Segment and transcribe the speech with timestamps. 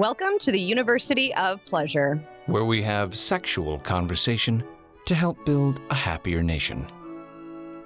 [0.00, 2.22] Welcome to the University of Pleasure.
[2.46, 4.64] where we have sexual conversation
[5.04, 6.86] to help build a happier nation.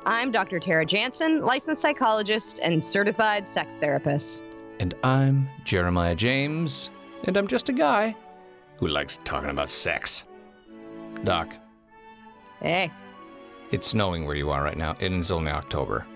[0.06, 0.60] I'm Dr.
[0.60, 4.45] Tara Jansen, licensed psychologist and certified sex therapist.
[4.78, 6.90] And I'm Jeremiah James,
[7.24, 8.15] and I'm just a guy
[8.76, 10.23] who likes talking about sex.
[11.24, 11.52] Doc,
[12.62, 12.92] Hey,
[13.73, 16.06] it's snowing where you are right now, and it's only October.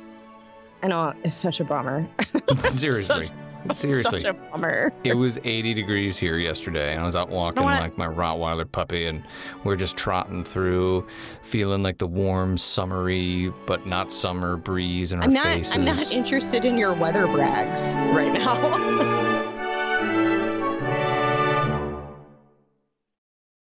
[0.80, 2.09] I know it's such a bummer.
[2.60, 3.33] Seriously.
[3.73, 4.21] Seriously.
[4.21, 4.93] such a bummer.
[5.05, 7.80] It was 80 degrees here yesterday, and I was out walking what?
[7.80, 9.23] like my Rottweiler puppy, and
[9.65, 11.07] we're just trotting through,
[11.43, 15.45] feeling like the warm, summery, but not summer breeze in our I'm not.
[15.45, 15.74] faces.
[15.74, 19.49] I'm not interested in your weather brags right now.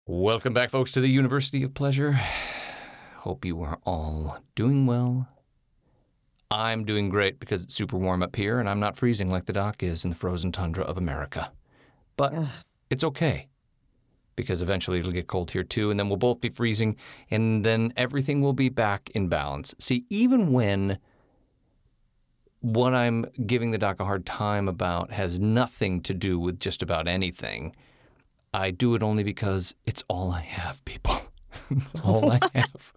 [0.08, 2.19] Welcome back, folks, to the University of Pleasure.
[3.17, 5.28] Hope you are all doing well.
[6.51, 9.53] I'm doing great because it's super warm up here and I'm not freezing like the
[9.53, 11.51] doc is in the frozen tundra of America.
[12.17, 12.47] But Ugh.
[12.89, 13.47] it's okay
[14.35, 16.95] because eventually it'll get cold here too, and then we'll both be freezing,
[17.31, 19.73] and then everything will be back in balance.
[19.79, 20.99] See, even when
[22.59, 26.81] what I'm giving the doc a hard time about has nothing to do with just
[26.81, 27.75] about anything,
[28.53, 31.16] I do it only because it's all I have, people.
[32.03, 32.94] all I have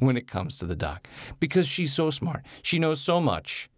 [0.00, 1.08] when it comes to the doc.
[1.40, 2.42] Because she's so smart.
[2.62, 3.68] She knows so much.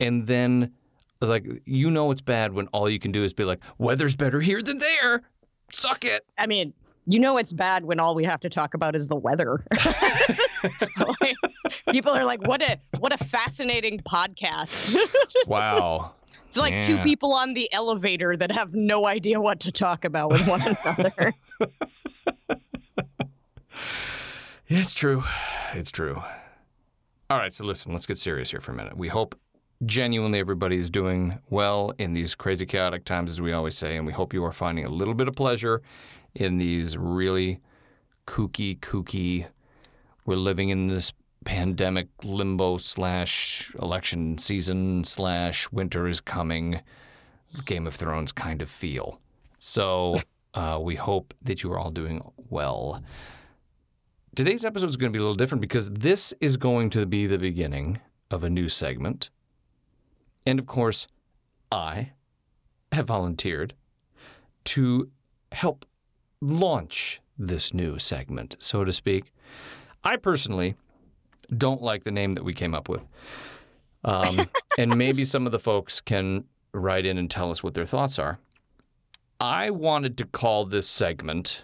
[0.00, 0.72] And then,
[1.20, 4.40] like, you know it's bad when all you can do is be like, weather's better
[4.40, 5.22] here than there.
[5.72, 6.26] Suck it.
[6.38, 6.72] I mean,
[7.06, 9.64] you know it's bad when all we have to talk about is the weather.
[11.20, 11.36] Like,
[11.90, 14.96] people are like, "What a what a fascinating podcast."
[15.46, 16.12] Wow.
[16.46, 20.30] It's like two people on the elevator that have no idea what to talk about
[20.30, 21.32] with one another.
[24.68, 25.24] It's true.
[25.74, 26.22] It's true.
[27.28, 28.96] All right, so listen, let's get serious here for a minute.
[28.96, 29.38] We hope
[29.84, 34.06] genuinely everybody is doing well in these crazy chaotic times, as we always say, and
[34.06, 35.82] we hope you are finding a little bit of pleasure
[36.34, 37.60] in these really
[38.26, 39.46] kooky, kooky.
[40.24, 41.12] We're living in this
[41.44, 46.80] pandemic limbo slash election season slash winter is coming,
[47.64, 49.20] Game of Thrones kind of feel.
[49.58, 50.16] So
[50.54, 53.02] uh, we hope that you are all doing well.
[54.36, 57.26] Today's episode is going to be a little different because this is going to be
[57.26, 59.30] the beginning of a new segment.
[60.46, 61.06] And of course,
[61.72, 62.12] I
[62.92, 63.72] have volunteered
[64.64, 65.10] to
[65.52, 65.86] help
[66.42, 69.32] launch this new segment, so to speak.
[70.04, 70.74] I personally
[71.56, 73.06] don't like the name that we came up with.
[74.04, 77.86] Um, and maybe some of the folks can write in and tell us what their
[77.86, 78.38] thoughts are.
[79.40, 81.62] I wanted to call this segment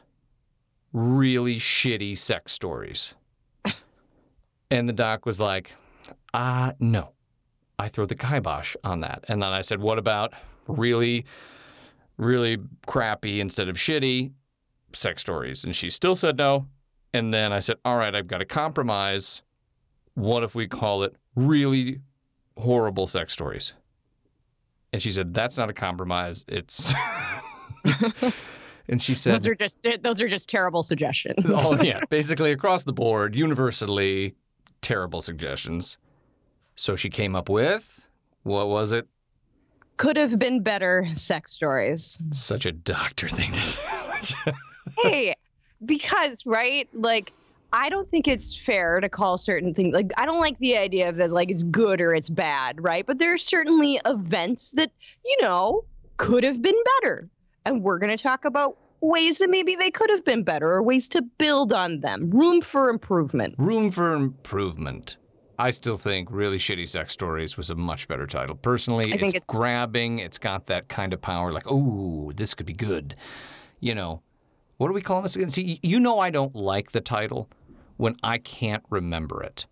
[0.92, 3.14] really shitty sex stories.
[4.70, 5.72] and the doc was like,
[6.34, 7.12] ah, no.
[7.78, 9.24] I throw the kibosh on that.
[9.28, 10.34] And then I said, what about
[10.68, 11.24] really,
[12.16, 14.32] really crappy instead of shitty
[14.92, 15.64] sex stories?
[15.64, 16.68] And she still said no.
[17.12, 19.42] And then I said, all right, I've got a compromise.
[20.14, 22.00] What if we call it really
[22.56, 23.72] horrible sex stories?
[24.92, 26.44] And she said, that's not a compromise.
[26.48, 26.92] It's.
[28.88, 31.44] and she said, those are just those are just terrible suggestions.
[31.46, 34.34] oh yeah, basically across the board, universally
[34.80, 35.98] terrible suggestions.
[36.74, 38.08] So she came up with
[38.42, 39.06] what was it?
[39.96, 42.18] Could have been better sex stories.
[42.32, 44.52] Such a doctor thing to say.
[44.98, 45.34] hey,
[45.84, 47.32] because right, like
[47.72, 51.08] I don't think it's fair to call certain things like I don't like the idea
[51.08, 53.06] of that like it's good or it's bad, right?
[53.06, 54.90] But there are certainly events that
[55.24, 55.84] you know
[56.16, 57.28] could have been better,
[57.64, 60.82] and we're going to talk about ways that maybe they could have been better or
[60.82, 63.54] ways to build on them, room for improvement.
[63.58, 65.16] Room for improvement.
[65.58, 68.54] I still think really shitty sex stories was a much better title.
[68.56, 70.18] Personally, it's, it's- grabbing.
[70.18, 71.52] It's got that kind of power.
[71.52, 73.16] Like, oh, this could be good.
[73.80, 74.22] You know,
[74.78, 75.50] what do we call this again?
[75.50, 77.48] See, you know, I don't like the title
[77.96, 79.66] when I can't remember it.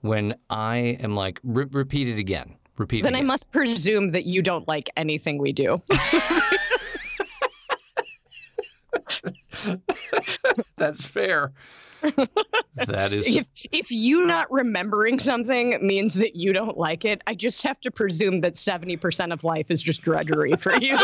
[0.00, 2.56] When I am like, re- repeat it again.
[2.76, 5.80] Repeat it Then I must presume that you don't like anything we do.
[10.76, 11.52] That's fair.
[12.86, 17.34] that is If if you not remembering something means that you don't like it, I
[17.34, 20.98] just have to presume that seventy percent of life is just drudgery for you.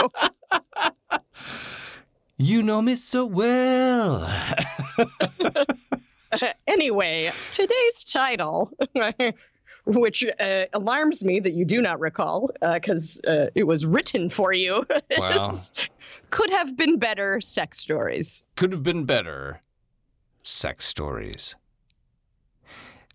[2.37, 4.29] you know me so well.
[6.67, 8.73] anyway, today's title,
[9.87, 14.53] which uh, alarms me that you do not recall, because uh, it was written for
[14.53, 14.85] you,
[15.17, 15.51] Wow.
[15.53, 15.73] is
[16.31, 18.43] could have been better sex stories.
[18.57, 19.63] Could have been better.
[20.43, 21.57] Sex stories.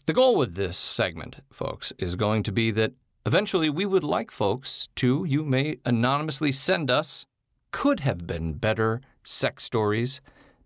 [0.05, 2.91] The goal with this segment, folks, is going to be that
[3.25, 7.25] eventually we would like folks to, you may anonymously send us,
[7.71, 10.19] could have been better sex stories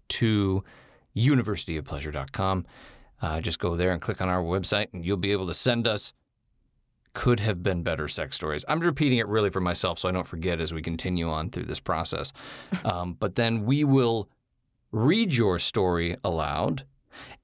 [0.09, 0.63] to
[1.15, 2.65] universityofpleasure.com.
[3.21, 5.88] Uh, just go there and click on our website, and you'll be able to send
[5.88, 6.13] us
[7.17, 8.63] could have been better sex stories.
[8.67, 11.63] I'm repeating it really for myself so I don't forget as we continue on through
[11.63, 12.31] this process.
[12.85, 14.29] Um, but then we will
[14.91, 16.85] read your story aloud,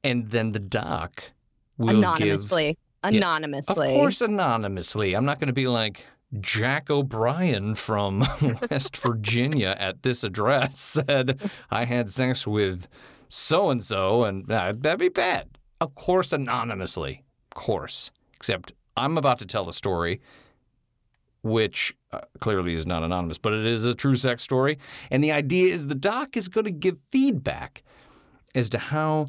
[0.03, 1.31] and then the doc
[1.77, 2.67] will anonymously.
[2.67, 3.15] give.
[3.15, 3.87] Anonymously.
[3.87, 5.15] Of course, anonymously.
[5.15, 6.05] I'm not going to be like
[6.39, 8.19] Jack O'Brien from
[8.69, 12.87] West Virginia at this address said I had sex with
[13.27, 15.57] so and so, and uh, that'd be bad.
[15.81, 17.23] Of course, anonymously.
[17.51, 18.11] Of course.
[18.35, 20.21] Except I'm about to tell a story
[21.43, 24.79] which uh, clearly is not anonymous, but it is a true sex story.
[25.11, 27.83] And the idea is the doc is going to give feedback
[28.55, 29.27] as to how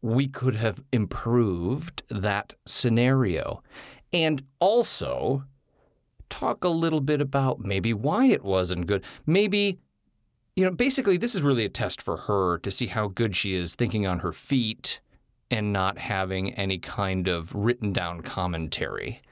[0.00, 3.62] we could have improved that scenario.
[4.12, 5.44] And also
[6.28, 9.04] talk a little bit about maybe why it wasn't good.
[9.26, 9.78] Maybe,
[10.54, 13.54] you know, basically, this is really a test for her to see how good she
[13.54, 15.00] is thinking on her feet
[15.54, 19.22] and not having any kind of written down commentary.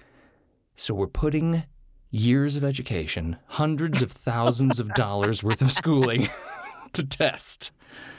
[0.77, 1.65] So we're putting
[2.13, 6.29] years of education, hundreds of thousands of dollars worth of schooling
[6.93, 7.73] to test.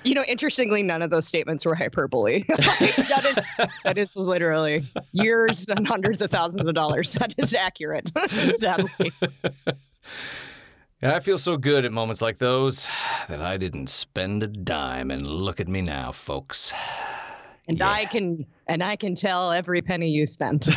[0.03, 2.43] You know, interestingly, none of those statements were hyperbole.
[2.49, 7.11] that is that is literally years and hundreds of thousands of dollars.
[7.13, 8.11] That is accurate.
[8.57, 9.13] Sadly.
[11.01, 12.87] I feel so good at moments like those
[13.29, 16.73] that I didn't spend a dime, and look at me now, folks.
[17.67, 17.89] And Yeah.
[17.89, 20.67] I can and I can tell every penny you spent.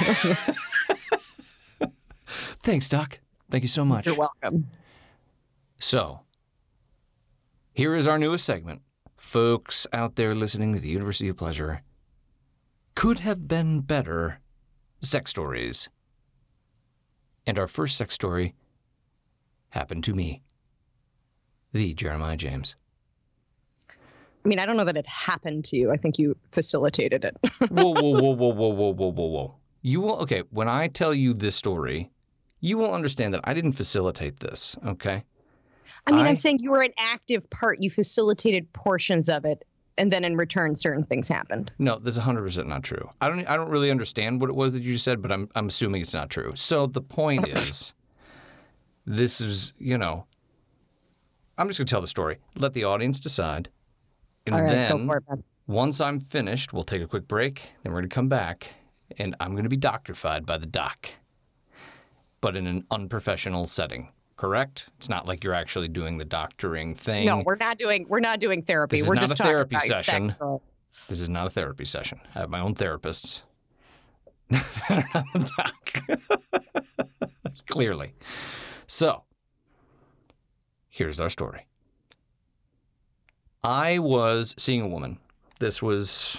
[2.63, 3.21] Thanks, Doc.
[3.51, 4.07] Thank you so much.
[4.07, 4.67] You're welcome.
[5.79, 6.21] So,
[7.73, 8.83] here is our newest segment.
[9.17, 11.83] Folks out there listening to the University of Pleasure
[12.95, 14.41] could have been better
[15.01, 15.89] sex stories.
[17.47, 18.55] And our first sex story
[19.71, 20.43] happened to me,
[21.73, 22.75] the Jeremiah James.
[24.47, 25.91] I mean, I don't know that it happened to you.
[25.91, 27.37] I think you facilitated it.
[27.69, 29.55] whoa, whoa, whoa, whoa, whoa, whoa, whoa, whoa, whoa.
[29.83, 32.13] You will, okay, when I tell you this story,
[32.61, 35.25] you will understand that I didn't facilitate this, okay?
[36.07, 37.83] I mean, I- I'm saying you were an active part.
[37.83, 39.65] You facilitated portions of it,
[39.99, 41.73] and then in return, certain things happened.
[41.81, 43.11] No, that's 100% not true.
[43.21, 45.67] I don't I don't really understand what it was that you said, but I'm I'm
[45.67, 46.53] assuming it's not true.
[46.55, 47.95] So the point is
[49.07, 50.27] this is, you know,
[51.59, 52.39] I'm just going to tell the story.
[52.57, 53.71] Let the audience decide.
[54.47, 58.09] And right, then it, once I'm finished, we'll take a quick break, then we're going
[58.09, 58.69] to come back
[59.19, 61.11] and I'm going to be doctorified by the doc.
[62.41, 64.13] But in an unprofessional setting.
[64.37, 64.91] Correct?
[64.99, 67.27] It's not like you're actually doing the doctoring thing.
[67.27, 68.97] No, we're not doing we're not doing therapy.
[68.97, 70.31] This is we're not just a therapy session.
[71.09, 72.21] This is not a therapy session.
[72.35, 73.43] I have my own therapists.
[74.51, 76.03] They're not the doc.
[77.69, 78.13] Clearly.
[78.87, 79.25] So,
[80.91, 81.67] here's our story.
[83.67, 85.19] I was seeing a woman.
[85.59, 86.39] This was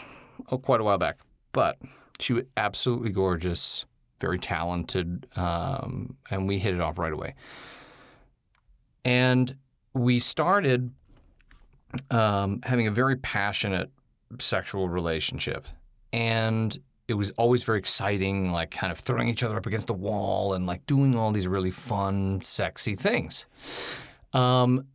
[0.49, 1.19] oh, quite a while back,
[1.51, 1.77] but
[2.21, 3.85] she was absolutely gorgeous,
[4.21, 7.35] very talented, um, and we hit it off right away.
[9.03, 9.57] And
[9.93, 10.93] we started
[12.11, 13.91] um, having a very passionate
[14.39, 15.67] sexual relationship.
[16.13, 16.77] And
[17.09, 20.53] it was always very exciting, like kind of throwing each other up against the wall
[20.53, 23.47] and like doing all these really fun, sexy things.
[24.31, 24.85] Um,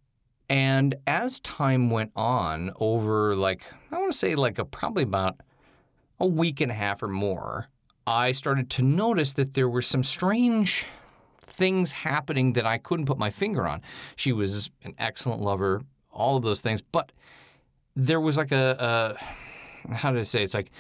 [0.53, 5.41] and as time went on, over like, I want to say like a, probably about
[6.21, 7.69] a week and a half or more,
[8.07, 10.85] I started to notice that there were some strange
[11.41, 13.81] things happening that I couldn't put my finger on.
[14.17, 15.81] She was an excellent lover,
[16.11, 17.13] all of those things, but
[17.97, 19.17] there was like a,
[19.89, 20.45] a how did I say?
[20.45, 20.71] It's like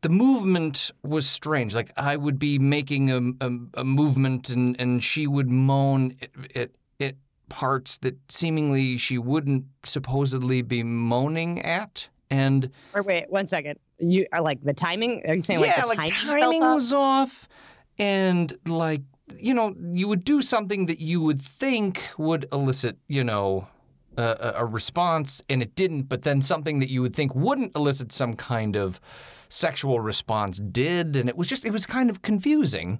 [0.00, 1.74] the movement was strange.
[1.74, 6.30] Like I would be making a, a, a movement, and, and she would moan It,
[6.56, 6.70] at,
[7.00, 7.14] at
[7.48, 12.08] parts that seemingly she wouldn't supposedly be moaning at.
[12.30, 13.78] And Or wait, one second.
[13.98, 15.22] You are like the timing?
[15.26, 17.48] Are you saying yeah, like like timing, timing was off,
[17.98, 19.02] and like
[19.38, 23.66] you know, you would do something that you would think would elicit, you know,
[24.16, 28.12] a, a response and it didn't, but then something that you would think wouldn't elicit
[28.12, 29.00] some kind of
[29.48, 31.16] sexual response did.
[31.16, 32.98] And it was just, it was kind of confusing.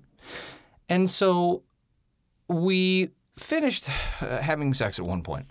[0.88, 1.62] And so
[2.48, 3.88] we finished
[4.20, 5.46] uh, having sex at one point.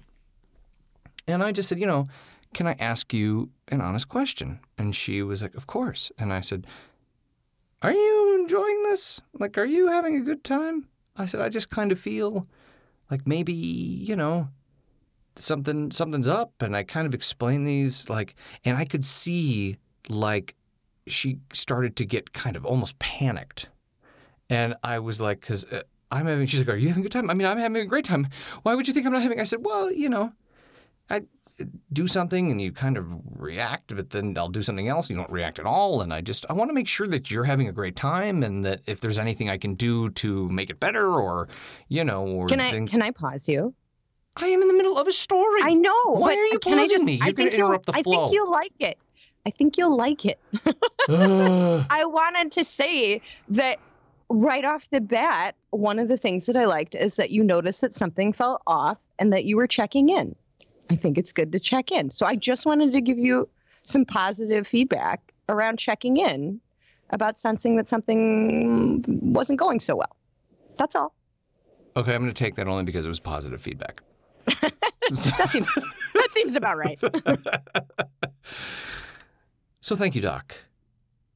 [1.28, 2.06] And I just said, you know,
[2.54, 4.60] can I ask you an honest question?
[4.78, 6.12] And she was like, of course.
[6.18, 6.68] And I said,
[7.82, 9.22] are you enjoying this?
[9.38, 10.88] Like, are you having a good time?
[11.18, 12.48] I said, I just kind of feel
[13.12, 14.50] like maybe, you know,
[15.36, 18.36] something something's up and I kind of explained these like
[18.66, 19.78] and I could see
[20.10, 20.56] like
[21.08, 23.70] she started to get kind of almost panicked.
[24.50, 25.82] And I was like cuz uh,
[26.14, 27.30] I'm having she's like are you having a good time?
[27.30, 28.28] I mean, I'm having a great time.
[28.64, 30.32] Why would you think I'm not having I said, "Well, you know,
[31.10, 31.22] I
[31.92, 33.06] do something and you kind of
[33.38, 35.10] react, but then I'll do something else.
[35.10, 36.02] You don't react at all.
[36.02, 38.66] And I just, I want to make sure that you're having a great time and
[38.66, 41.48] that if there's anything I can do to make it better or,
[41.90, 42.92] you know, or Can I things.
[42.92, 43.74] can I pause you?
[44.36, 45.62] I am in the middle of a story.
[45.64, 45.92] I know.
[46.06, 47.14] Why but are you can I pausing just, me?
[47.14, 48.00] You're gonna think you'll- interrupt the flow.
[48.00, 48.98] I think you'll like it.
[49.46, 50.40] I think you'll like it.
[51.10, 53.78] I wanted to say that
[54.34, 57.82] right off the bat, one of the things that I liked is that you noticed
[57.82, 60.36] that something felt off and that you were checking in.
[60.90, 62.12] I think it's good to check in.
[62.12, 63.48] So I just wanted to give you
[63.86, 66.60] some positive feedback around checking in
[67.12, 70.16] about sensing that something wasn't going so well.
[70.78, 71.14] That's all.
[71.96, 74.02] okay, I'm going to take that only because it was positive feedback.
[75.10, 75.68] That seems,
[76.14, 77.00] that seems about right.
[79.82, 80.56] So thank you, Doc.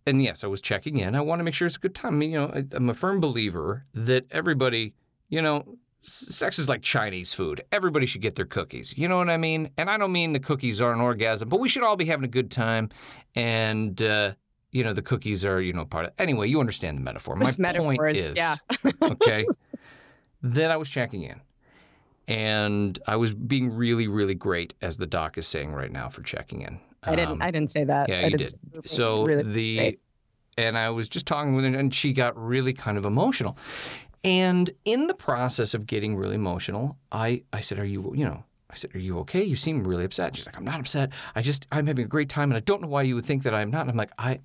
[0.08, 1.16] And yes, I was checking in.
[1.16, 2.16] I want to make sure it's a good time.
[2.16, 4.94] I mean, you know, I, I'm a firm believer that everybody,
[5.28, 7.62] you know, sex is like Chinese food.
[7.74, 8.98] Everybody should get their cookies.
[8.98, 9.70] You know what I mean?
[9.78, 12.24] And I don't mean the cookies are an orgasm, but we should all be having
[12.24, 12.90] a good time.
[13.36, 14.34] And uh,
[14.72, 16.14] you know, the cookies are, you know, part of.
[16.20, 17.36] Anyway, you understand the metaphor.
[17.36, 18.56] My Those point is, yeah.
[19.02, 19.46] okay,
[20.42, 21.42] then I was checking in.
[22.30, 26.22] And I was being really, really great, as the doc is saying right now, for
[26.24, 26.80] checking in.
[27.04, 27.32] I didn't.
[27.34, 28.10] Um, I didn't say that.
[28.10, 28.51] yeah, I you did.
[28.51, 30.00] say you were So really the great.
[30.58, 33.58] and I was just talking with her, and she got really kind of emotional.
[34.24, 38.44] And in the process of getting really emotional, I I said, "Are you you know?"
[38.70, 39.44] I said, "Are you okay?
[39.44, 41.12] You seem really upset." She's like, "I'm not upset.
[41.36, 43.44] I just I'm having a great time, and I don't know why you would think
[43.44, 44.39] that I'm not." And I'm like, "I."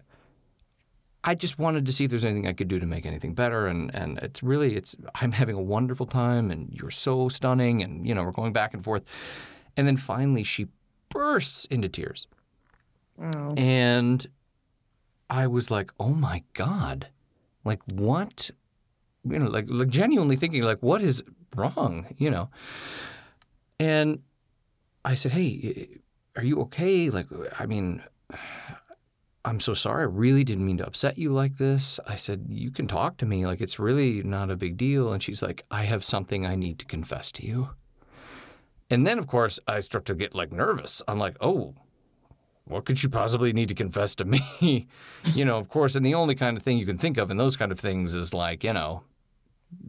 [1.25, 3.69] I just wanted to see if there's anything I could do to make anything better,
[3.69, 8.05] and, and it's really it's I'm having a wonderful time, and you're so stunning, and
[8.07, 9.05] you know we're going back and forth,
[9.77, 10.67] and then finally she
[11.11, 12.27] bursts into tears,
[13.21, 13.55] Oh.
[13.57, 14.27] and
[15.31, 17.09] I was like, "Oh my god,
[17.65, 18.51] like what?"
[19.25, 21.23] You know, like like genuinely thinking, like, "What is
[21.57, 22.51] wrong?" You know.
[23.79, 24.21] And
[25.05, 25.89] I said, "Hey,
[26.37, 27.11] are you okay?
[27.11, 27.27] Like,
[27.59, 28.03] I mean,
[29.45, 30.03] I'm so sorry.
[30.03, 33.27] I really didn't mean to upset you like this." I said, "You can talk to
[33.27, 33.47] me.
[33.47, 36.79] Like, it's really not a big deal." And she's like, "I have something I need
[36.81, 37.71] to confess to you."
[38.91, 41.03] And then, of course, I start to get like nervous.
[41.09, 41.75] I'm like, "Oh."
[42.65, 44.87] What could you possibly need to confess to me?
[45.25, 47.37] you know, of course, and the only kind of thing you can think of in
[47.37, 49.03] those kind of things is like, you know,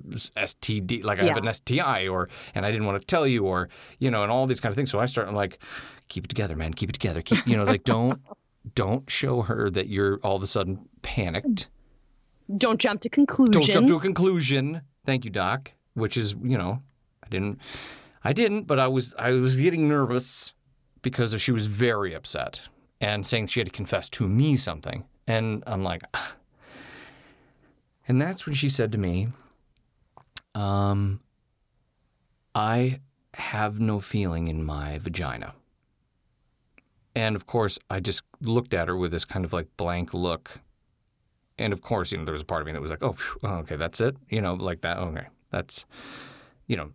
[0.10, 3.70] STD, like I have an STI, or and I didn't want to tell you, or
[4.00, 4.90] you know, and all these kind of things.
[4.90, 5.60] So I start I'm like,
[6.08, 8.22] keep it together, man, keep it together, keep, you know, like don't
[8.76, 11.68] don't show her that you're all of a sudden panicked.
[12.58, 13.68] Don't jump to conclusions.
[13.68, 14.82] Don't jump to a conclusion.
[15.06, 15.72] Thank you, Doc.
[15.96, 16.80] Which is, you know,
[17.24, 17.60] I didn't,
[18.24, 20.54] I didn't, but I was, I was getting nervous
[21.04, 22.62] because she was very upset
[23.00, 26.36] and saying she had to confess to me something, and I'm like, "Ah."
[28.08, 29.28] and that's when she said to me,
[30.56, 31.20] um,
[32.56, 33.00] I
[33.36, 35.54] have no feeling in my vagina.
[37.16, 40.60] And of course, I just looked at her with this kind of like blank look.
[41.58, 43.14] And of course, you know, there was a part of me that was like, oh,
[43.14, 44.16] phew, okay, that's it.
[44.30, 44.98] You know, like that.
[44.98, 45.86] Okay, that's,
[46.68, 46.92] you know,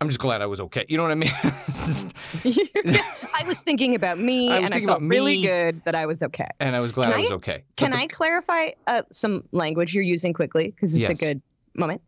[0.00, 0.86] I'm just glad I was okay.
[0.88, 1.30] You know what I mean?
[1.68, 2.14] Just-
[2.44, 5.42] I was thinking about me, I was and I thinking felt about really me.
[5.42, 6.46] good that I was okay.
[6.58, 7.64] and I was glad Can I was I- okay.
[7.76, 10.68] Can the- I clarify uh, some language you're using quickly?
[10.70, 11.10] Because it's Yes.
[11.10, 11.42] a good
[11.74, 12.00] moment.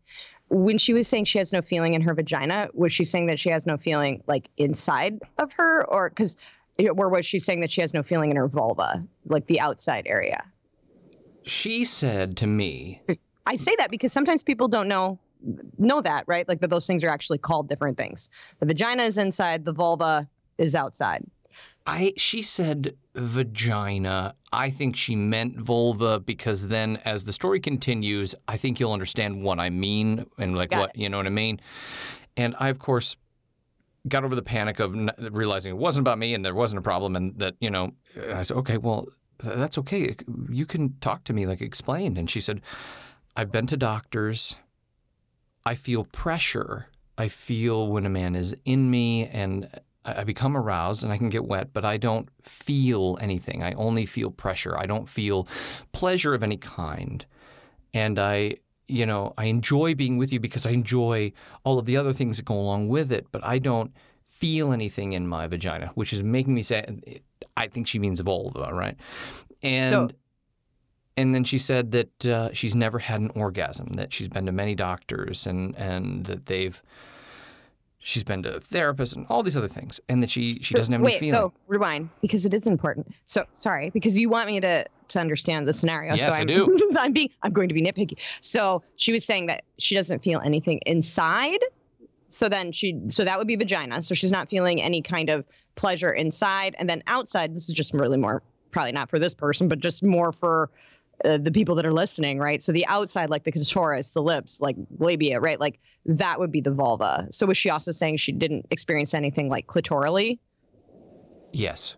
[0.49, 3.39] When she was saying she has no feeling in her vagina, was she saying that
[3.39, 6.35] she has no feeling like inside of her, or because,
[6.95, 10.05] or was she saying that she has no feeling in her vulva, like the outside
[10.07, 10.43] area?
[11.43, 13.01] She said to me,
[13.45, 15.19] I say that because sometimes people don't know
[15.77, 16.47] know that, right?
[16.47, 18.29] Like that those things are actually called different things.
[18.59, 21.25] The vagina is inside, the vulva is outside.
[21.85, 24.35] I she said vagina.
[24.51, 29.43] I think she meant vulva because then as the story continues, I think you'll understand
[29.43, 31.59] what I mean and like Got what, you know what I mean?
[32.37, 33.17] And I of course
[34.07, 36.81] got over the panic of n- realizing it wasn't about me and there wasn't a
[36.81, 37.91] problem and that, you know,
[38.33, 39.07] I said, "Okay, well,
[39.41, 40.15] th- that's okay.
[40.49, 42.61] You can talk to me like explain." And she said,
[43.35, 44.55] "I've been to doctors.
[45.65, 46.87] I feel pressure.
[47.17, 49.69] I feel when a man is in me and
[50.05, 53.63] I become aroused and I can get wet, but I don't feel anything.
[53.63, 54.77] I only feel pressure.
[54.77, 55.47] I don't feel
[55.93, 57.25] pleasure of any kind.
[57.93, 61.31] And I, you know, I enjoy being with you because I enjoy
[61.63, 63.93] all of the other things that go along with it, but I don't
[64.23, 66.83] feel anything in my vagina, which is making me say,
[67.55, 68.97] I think she means vulva, right?
[69.61, 70.13] And
[71.15, 74.51] and then she said that uh, she's never had an orgasm, that she's been to
[74.51, 76.81] many doctors, and and that they've
[78.03, 81.01] she's been to therapists and all these other things, and that she she doesn't have
[81.01, 81.49] wait, any feeling.
[81.49, 83.07] so rewind because it is important.
[83.25, 86.15] So sorry, because you want me to to understand the scenario.
[86.15, 86.79] Yes, so I I'm, do.
[86.97, 88.17] I'm being I'm going to be nitpicky.
[88.41, 91.59] So she was saying that she doesn't feel anything inside.
[92.29, 94.03] So then she so that would be vagina.
[94.03, 97.55] So she's not feeling any kind of pleasure inside, and then outside.
[97.55, 100.69] This is just really more probably not for this person, but just more for.
[101.23, 102.61] Uh, the people that are listening, right?
[102.61, 105.57] So the outside, like the clitoris, the lips, like labia, right?
[105.57, 107.27] Like that would be the vulva.
[107.31, 110.39] So was she also saying she didn't experience anything like clitorally?
[111.53, 111.95] Yes.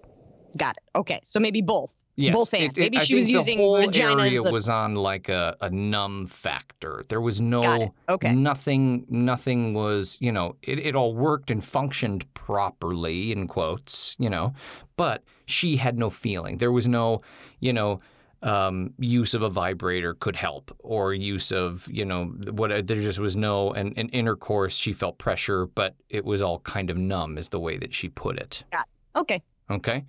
[0.58, 0.84] Got it.
[0.96, 1.91] Okay, so maybe both.
[2.17, 2.34] Yes.
[2.34, 2.77] Both and.
[2.77, 7.03] Maybe I she was using the whole area was on like a, a numb factor.
[7.10, 7.91] There was no it.
[8.08, 8.32] Okay.
[8.32, 14.29] nothing nothing was, you know, it, it all worked and functioned properly in quotes, you
[14.29, 14.53] know,
[14.96, 16.60] but she had no feeling.
[16.60, 17.22] There was no,
[17.60, 18.00] you know,
[18.46, 23.20] um, use of a vibrator could help or use of, you know, what there just
[23.20, 24.75] was no an, an intercourse.
[24.75, 28.08] She felt pressure, but it was all kind of numb is the way that she
[28.08, 28.64] put it.
[28.72, 28.84] Yeah.
[29.16, 29.42] Okay.
[29.70, 30.06] Okay.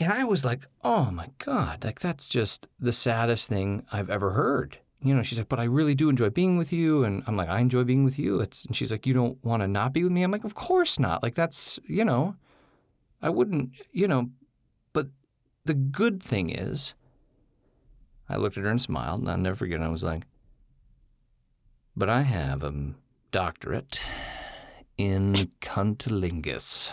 [0.00, 4.30] And I was like, oh my God, like that's just the saddest thing I've ever
[4.30, 4.78] heard.
[5.02, 7.04] You know, she's like, but I really do enjoy being with you.
[7.04, 8.40] And I'm like, I enjoy being with you.
[8.40, 10.22] It's, and she's like, you don't want to not be with me?
[10.22, 11.22] I'm like, of course not.
[11.22, 12.34] Like, that's, you know,
[13.20, 14.30] I wouldn't, you know,
[14.94, 15.08] but
[15.66, 16.94] the good thing is,
[18.28, 19.80] I looked at her and smiled, and I'll never forget.
[19.80, 20.24] I was like,
[21.96, 22.74] but I have a
[23.30, 24.00] doctorate
[24.98, 26.92] in cunnilingus,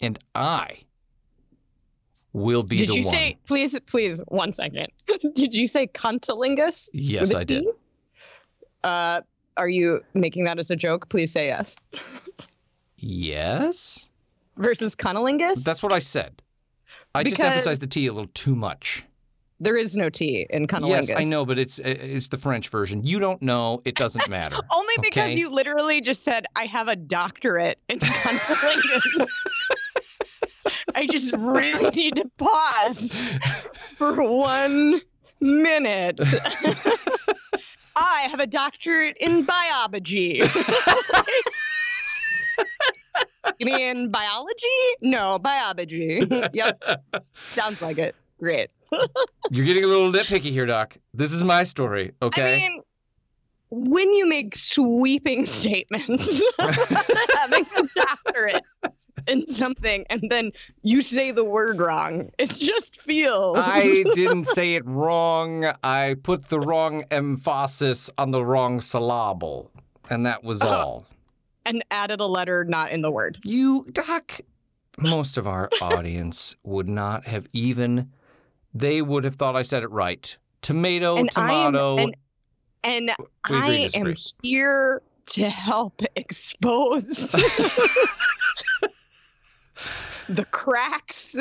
[0.00, 0.78] and I
[2.32, 3.14] will be the Did the you one.
[3.14, 4.88] say please please one second.
[5.34, 6.88] did you say cuntilingus?
[6.92, 7.64] yes, I did.
[8.82, 9.20] Uh
[9.56, 11.08] are you making that as a joke?
[11.08, 11.76] Please say yes.
[12.96, 14.08] Yes,
[14.56, 15.62] Versus cunnilingus?
[15.62, 16.42] that's what I said.
[17.14, 19.04] I just emphasized the T a little too much.
[19.60, 21.08] There is no T in cunnilingus.
[21.08, 23.04] Yes, I know, but it's it's the French version.
[23.04, 23.80] You don't know.
[23.84, 24.56] It doesn't matter.
[24.72, 25.38] Only because Okay.
[25.38, 29.26] you literally just said I have a doctorate in cunnilingus.
[30.94, 33.12] I just really need to pause
[33.96, 35.00] for one
[35.40, 36.18] minute.
[37.96, 40.42] I have a doctorate in biology.
[43.58, 44.66] you mean biology?
[45.02, 46.22] No, biology.
[46.52, 46.82] yep.
[47.50, 48.14] Sounds like it.
[48.38, 48.70] Great.
[49.50, 50.96] You're getting a little nitpicky here, Doc.
[51.12, 52.54] This is my story, okay?
[52.54, 52.82] I mean,
[53.70, 58.62] when you make sweeping statements, having a doctorate
[59.26, 60.52] in something, and then
[60.82, 63.56] you say the word wrong, it just feels.
[63.58, 65.66] I didn't say it wrong.
[65.82, 69.70] I put the wrong emphasis on the wrong syllable,
[70.10, 70.68] and that was Oh.
[70.68, 71.06] all.
[71.66, 73.38] and added a letter not in the word.
[73.42, 74.40] You, Doc,
[74.98, 78.10] most of our audience would not have even,
[78.74, 80.36] they would have thought I said it right.
[80.62, 81.98] Tomato, and tomato.
[81.98, 82.12] Am,
[82.82, 83.10] and, and
[83.48, 87.02] We agree to I am here to help expose
[90.28, 91.36] the cracks,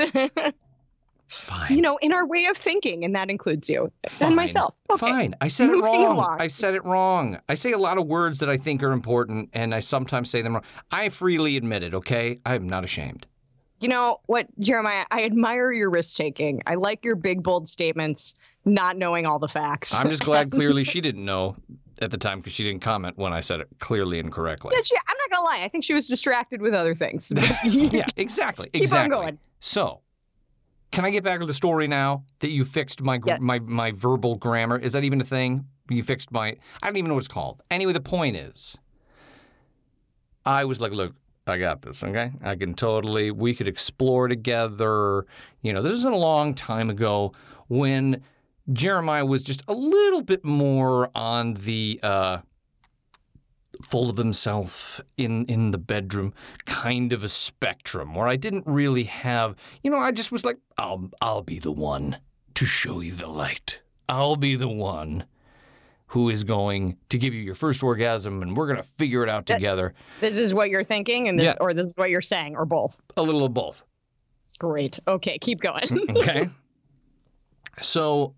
[1.27, 1.75] Fine.
[1.75, 4.27] you know, in our way of thinking, and that includes you Fine.
[4.27, 4.75] and myself.
[4.89, 4.99] Okay.
[4.99, 5.35] Fine.
[5.41, 6.03] I said it wrong.
[6.03, 6.37] along.
[6.39, 7.39] I said it wrong.
[7.49, 10.41] I say a lot of words that I think are important, and I sometimes say
[10.41, 10.63] them wrong.
[10.91, 12.39] I freely admit it, okay?
[12.45, 13.25] I'm not ashamed.
[13.83, 15.03] You know what, Jeremiah?
[15.11, 16.61] I admire your risk taking.
[16.65, 19.93] I like your big, bold statements, not knowing all the facts.
[19.93, 21.57] I'm just glad clearly she didn't know
[22.01, 24.71] at the time because she didn't comment when I said it clearly and correctly.
[24.73, 25.65] Yeah, she, I'm not gonna lie.
[25.65, 27.33] I think she was distracted with other things.
[27.65, 28.69] yeah, exactly.
[28.71, 29.17] Keep exactly.
[29.17, 29.39] on going.
[29.59, 29.99] So,
[30.91, 33.37] can I get back to the story now that you fixed my gr- Yeah.
[33.41, 34.79] my my verbal grammar?
[34.79, 35.67] Is that even a thing?
[35.89, 37.61] You fixed my I don't even know what it's called.
[37.69, 38.77] Anyway, the point is
[40.45, 41.15] I was like, look,
[41.45, 42.31] I got this, okay?
[42.41, 45.25] I can totally we could explore together.
[45.61, 47.33] You know, this is a long time ago
[47.67, 48.23] when
[48.71, 52.39] Jeremiah was just a little bit more on the uh
[53.81, 56.33] full of himself in in the bedroom
[56.65, 60.59] kind of a spectrum where I didn't really have, you know, I just was like,
[60.77, 62.17] I'll I'll be the one
[62.53, 63.81] to show you the light.
[64.07, 65.25] I'll be the one
[66.13, 69.29] who is going to give you your first orgasm and we're going to figure it
[69.29, 69.95] out together.
[70.21, 71.55] This is what you're thinking, and this, Yeah.
[71.59, 72.95] or this is what you're saying, or both.
[73.17, 73.83] A little of both.
[74.59, 74.99] Great.
[75.07, 76.07] Okay, keep going.
[76.17, 76.49] Okay.
[77.81, 78.35] so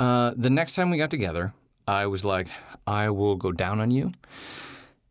[0.00, 1.54] uh, the next time we got together,
[1.86, 2.48] I was like,
[2.88, 4.10] I will go down on you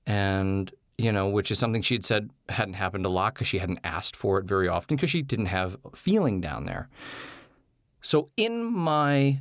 [0.05, 3.57] and you know, which is something she had said hadn't happened a lot because she
[3.59, 6.89] hadn't asked for it very often because she didn't have feeling down there.
[8.01, 9.39] So, in my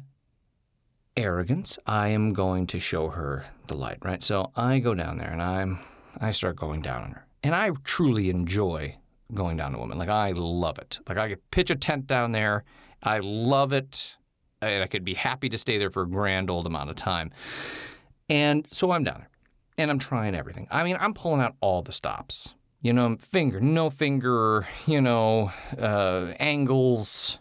[1.16, 4.22] arrogance, I am going to show her the light, right?
[4.22, 5.78] So I go down there and I'm
[6.20, 7.26] I start going down on her.
[7.42, 8.96] And I truly enjoy
[9.32, 9.98] going down to women.
[9.98, 11.00] Like I love it.
[11.08, 12.64] Like I could pitch a tent down there.
[13.02, 14.16] I love it.
[14.62, 17.30] And I could be happy to stay there for a grand old amount of time.
[18.28, 19.30] And so I'm down there.
[19.76, 20.68] And I'm trying everything.
[20.70, 22.54] I mean, I'm pulling out all the stops.
[22.80, 27.38] You know, finger, no finger, you know, uh, angles,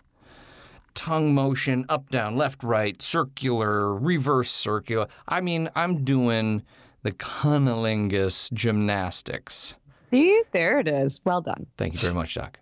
[0.94, 5.08] tongue motion, up, down, left, right, circular, reverse circular.
[5.28, 6.64] I mean, I'm doing
[7.04, 9.76] the cunnilingus gymnastics.
[10.12, 11.20] See, there it is.
[11.26, 11.68] Well done.
[11.78, 12.60] Thank you very much, Doc.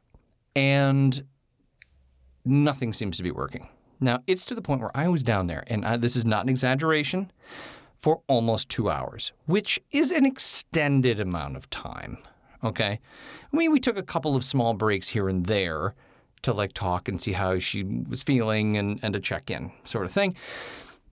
[0.56, 1.24] And
[2.46, 3.67] nothing seems to be working.
[4.00, 6.44] Now, it's to the point where I was down there, and I, this is not
[6.44, 7.32] an exaggeration,
[7.98, 12.17] for almost two hours, which is an extended amount of time.
[12.63, 13.00] Okay.
[13.54, 15.94] I mean, we took a couple of small breaks here and there
[16.43, 20.06] to like talk and see how she was feeling and, and to check in, sort
[20.06, 20.36] of thing.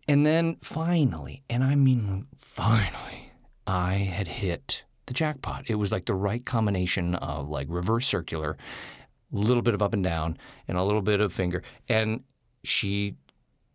[0.07, 3.31] And then finally, and I mean finally,
[3.67, 5.65] I had hit the jackpot.
[5.69, 8.57] It was like the right combination of like reverse circular,
[9.31, 10.37] a little bit of up and down,
[10.67, 11.61] and a little bit of finger.
[11.87, 12.23] And
[12.63, 13.15] she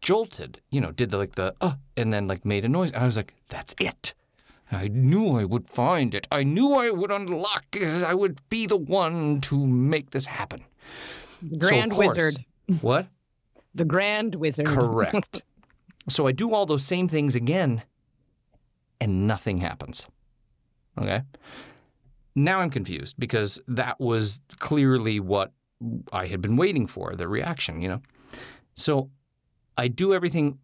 [0.00, 2.90] jolted, you know, did the, like the, uh, and then like made a noise.
[2.90, 4.14] And I was like, that's it.
[4.72, 6.26] I knew I would find it.
[6.32, 7.64] I knew I would unlock.
[7.80, 10.64] I would be the one to make this happen.
[11.58, 12.44] Grand so course, Wizard.
[12.80, 13.08] What?
[13.76, 14.66] The Grand Wizard.
[14.66, 15.42] Correct.
[16.08, 17.82] so I do all those same things again,
[19.00, 20.06] and nothing happens.
[20.96, 21.22] Okay.
[22.36, 25.52] Now I'm confused because that was clearly what
[26.12, 28.02] I had been waiting for the reaction, you know?
[28.74, 29.10] So
[29.76, 30.58] I do everything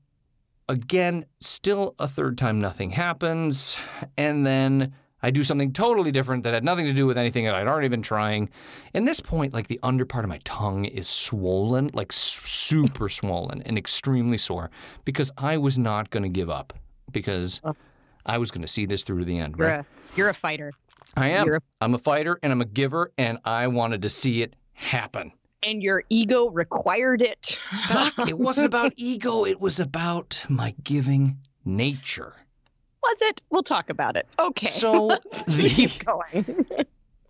[0.69, 3.77] again, still a third time, nothing happens.
[4.17, 7.55] And then I do something totally different that had nothing to do with anything that
[7.55, 8.49] I'd already been trying.
[8.95, 13.63] In this point, like the under part of my tongue is swollen, like super swollen
[13.63, 14.71] and extremely sore
[15.05, 16.73] because I was not going to give up
[17.13, 17.75] because Oh.
[18.27, 19.57] I was going to see this through to the end.
[19.59, 19.81] You're Right?
[19.81, 20.73] a, you're a fighter.
[21.17, 21.59] I am.
[21.81, 25.33] I'm a fighter and I'm a giver, and I wanted to see it happen.
[25.63, 27.59] And your ego required it.
[27.89, 32.35] Doc, it wasn't about ego, it was about my giving nature.
[33.21, 33.43] It?
[33.51, 34.27] We'll talk about it.
[34.39, 34.67] Okay.
[34.67, 36.67] So the- keep going.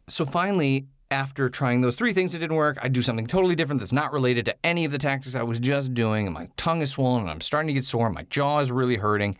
[0.08, 3.80] So finally, after trying those three things that didn't work, I do something totally different
[3.80, 6.26] that's not related to any of the tactics I was just doing.
[6.26, 8.72] And my tongue is swollen, and I'm starting to get sore, and my jaw is
[8.72, 9.38] really hurting.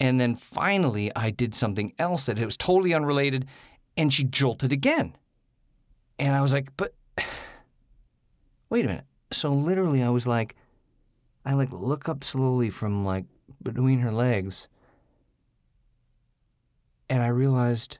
[0.00, 3.46] And then finally, I did something else that it was totally unrelated,
[3.96, 5.14] and she jolted again.
[6.18, 6.94] And I was like, but
[8.70, 9.04] wait a minute.
[9.30, 10.56] So literally, I was like,
[11.44, 13.24] I like look up slowly from like
[13.62, 14.68] between her legs,
[17.12, 17.98] and I realized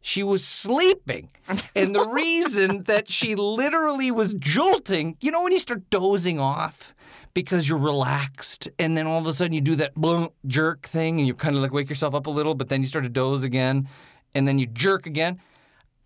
[0.00, 1.28] she was sleeping.
[1.76, 6.94] And the reason that she literally was jolting, you know, when you start dozing off
[7.34, 11.18] because you're relaxed, and then all of a sudden you do that boom, jerk thing,
[11.18, 13.10] and you kind of like wake yourself up a little, but then you start to
[13.10, 13.86] doze again,
[14.34, 15.38] and then you jerk again.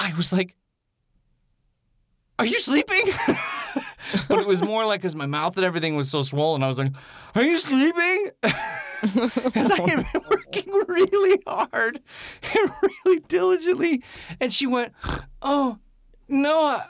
[0.00, 0.56] I was like,
[2.40, 3.12] Are you sleeping?
[4.28, 6.78] but it was more like because my mouth and everything was so swollen, I was
[6.78, 6.92] like,
[7.36, 8.30] Are you sleeping?
[9.34, 12.00] Because I had been working really hard
[12.42, 12.70] and
[13.04, 14.02] really diligently.
[14.40, 14.92] And she went,
[15.42, 15.78] Oh,
[16.28, 16.86] no, I-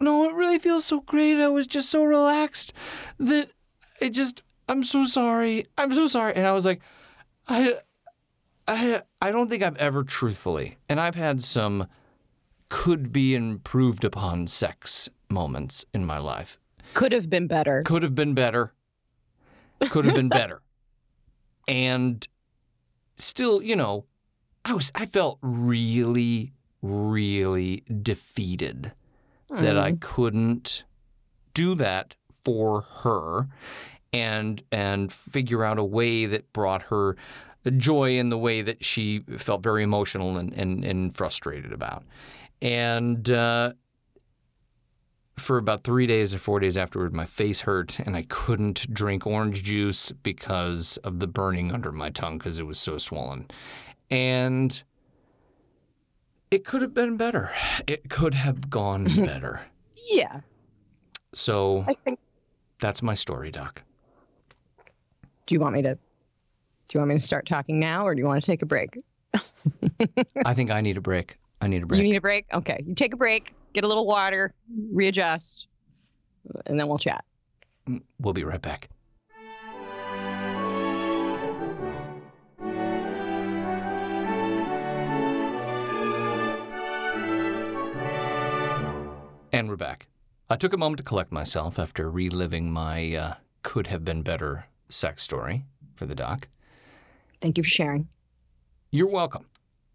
[0.00, 1.38] no, it really feels so great.
[1.40, 2.72] I was just so relaxed
[3.18, 3.50] that
[4.00, 5.66] I just, I'm so sorry.
[5.78, 6.34] I'm so sorry.
[6.34, 6.80] And I was like,
[7.46, 7.76] I,
[8.66, 11.86] I, I don't think I've ever truthfully, and I've had some
[12.68, 16.58] could be improved upon sex moments in my life.
[16.94, 17.82] Could have been better.
[17.84, 18.72] Could have been better.
[19.90, 20.61] Could have been better.
[21.68, 22.26] And
[23.16, 24.04] still, you know,
[24.64, 28.92] I was I felt really really defeated
[29.50, 30.84] that I couldn't
[31.54, 33.48] do that for her
[34.12, 37.16] and and figure out a way that brought her
[37.76, 42.04] joy in the way that she felt very emotional and, and, and frustrated about.
[42.60, 43.72] And uh,
[45.36, 49.26] for about three days or four days afterward, my face hurt and I couldn't drink
[49.26, 53.48] orange juice because of the burning under my tongue because it was so swollen.
[54.10, 54.82] And
[56.50, 57.50] it could have been better.
[57.86, 59.62] It could have gone better.
[60.10, 60.40] Yeah.
[61.32, 62.18] So I think.
[62.78, 63.82] that's my story, Doc.
[65.46, 65.94] Do you want me to?
[65.94, 68.66] Do you want me to start talking now, or do you want to take a
[68.66, 68.98] break?
[70.44, 71.38] I think I need a break.
[71.62, 71.98] I need a break.
[71.98, 72.44] You need a break.
[72.52, 74.54] Okay, you take a break, get a little water,
[74.92, 75.66] readjust,
[76.66, 77.24] and then we'll chat.
[77.88, 78.88] Mm, we'll be right back.
[89.54, 90.08] And we're back.
[90.48, 94.66] I took a moment to collect myself after reliving my uh, could have been better
[94.88, 96.48] sex story for the doc.
[97.40, 98.08] Thank you for sharing.
[98.90, 99.46] You're welcome.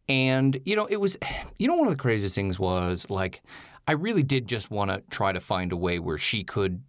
[0.10, 1.18] And, you know, it was,
[1.60, 3.42] you know, one of the craziest things was like,
[3.88, 6.82] I really did just want to try to find a way where she could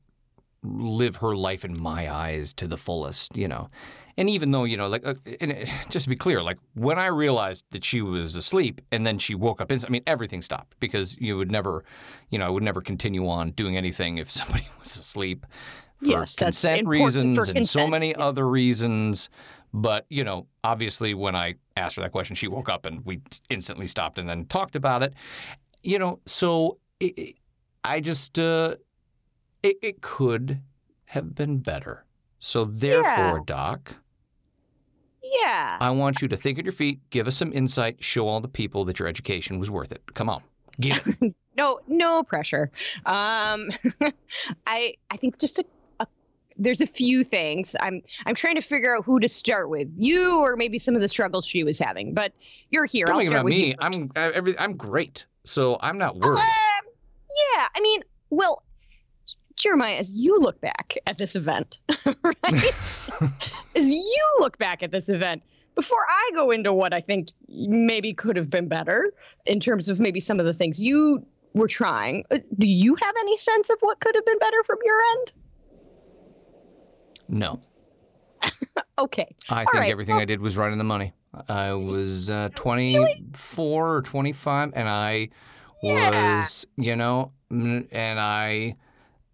[0.65, 3.69] live her life in my eyes to the fullest, you know.
[4.17, 6.99] And even though, you know, like, uh, and it, just to be clear, like when
[6.99, 10.79] I realized that she was asleep and then she woke up, I mean, everything stopped
[10.81, 11.85] because you would never,
[12.31, 15.47] you know, I would never continue on doing anything if somebody was asleep
[16.01, 18.19] for Yes, that's consent reasons for and so many yeah.
[18.19, 19.29] other reasons.
[19.75, 23.21] But, you know, obviously when I asked her that question, she woke up and we
[23.51, 25.13] instantly stopped and then talked about it.
[25.83, 27.35] You know, so it, it-
[27.85, 28.75] I just, uh,
[29.63, 30.61] it, it could
[31.07, 32.05] have been better.
[32.39, 33.95] So therefore, Doc,
[35.23, 35.77] Yeah.
[35.81, 38.49] I want you to think on your feet, give us some insight, show all the
[38.49, 40.03] people that your education was worth it.
[40.15, 40.43] Come on.
[40.81, 41.35] Get it.
[41.57, 42.71] no no pressure
[43.05, 43.69] um
[44.69, 45.65] i i think just a
[46.59, 50.39] there's a few things i'm i'm trying to figure out who to start with you
[50.39, 52.33] or maybe some of the struggles she was having but
[52.71, 53.69] you're here Don't i'll start about with me.
[53.69, 53.93] you I'm.
[54.17, 55.27] I, every, I'm great.
[55.45, 56.39] So I'm not worried.
[56.39, 56.45] Um,
[57.57, 58.63] yeah i mean well
[59.57, 61.79] jeremiah as you look back at this event
[62.23, 62.75] right
[63.77, 65.43] as you look back at this event
[65.79, 69.13] before I go into what I think maybe could have been better
[69.47, 73.15] in terms of maybe some of the things you were trying, uh, do you have
[73.21, 75.33] any sense of what could have been better from your end?
[77.29, 77.61] No.
[78.99, 79.29] Okay.
[79.49, 81.13] I All think right, everything I did was right in the money.
[81.49, 85.29] I was uh, 24 or 25, and I
[85.83, 86.11] Yeah.
[86.11, 88.75] was, you know, and I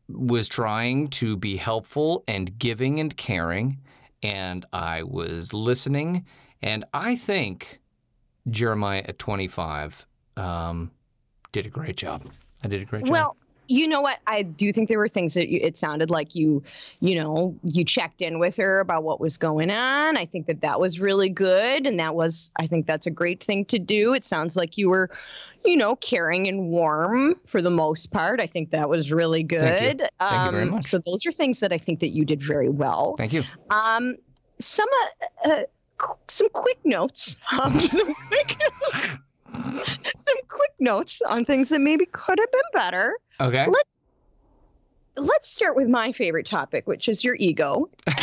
[0.09, 3.81] was trying to be helpful and giving and caring,
[4.23, 6.27] and I was listening.
[6.63, 7.81] And I think
[8.51, 10.91] Jeremiah at 25 um,
[11.53, 12.31] did a great job.
[12.63, 13.11] I did a great job.
[13.11, 13.37] Well,
[13.69, 14.19] you know what?
[14.27, 16.63] I do think there were things that you, it sounded like you,
[17.01, 20.17] you know, you checked in with her about what was going on.
[20.17, 21.87] I think that that was really good.
[21.87, 24.15] And that was, I think that's a great thing to do.
[24.15, 25.11] It sounds like you were,
[25.65, 28.41] you know, caring and warm for the most part.
[28.41, 29.61] I think that was really good.
[29.61, 30.09] Thank you.
[30.21, 30.87] Thank you very Um, much.
[30.87, 33.15] So those are things that I think that you did very well.
[33.17, 33.45] Thank you.
[33.71, 34.17] Um,
[34.61, 34.89] some,
[35.45, 35.63] uh, uh,
[35.99, 37.37] qu- some quick notes.
[37.53, 38.57] Um, some quick,
[39.55, 43.67] some quick notes on things that maybe could have been better Okay.
[43.67, 43.91] Let's
[45.17, 47.89] let's start with my favorite topic, which is your ego.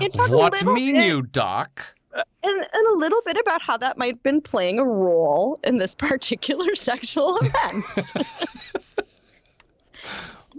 [0.00, 1.84] And talk a what mean bit- you, Doc?
[2.14, 2.24] And,
[2.72, 5.94] and a little bit about how that might have been playing a role in this
[5.94, 7.84] particular sexual event.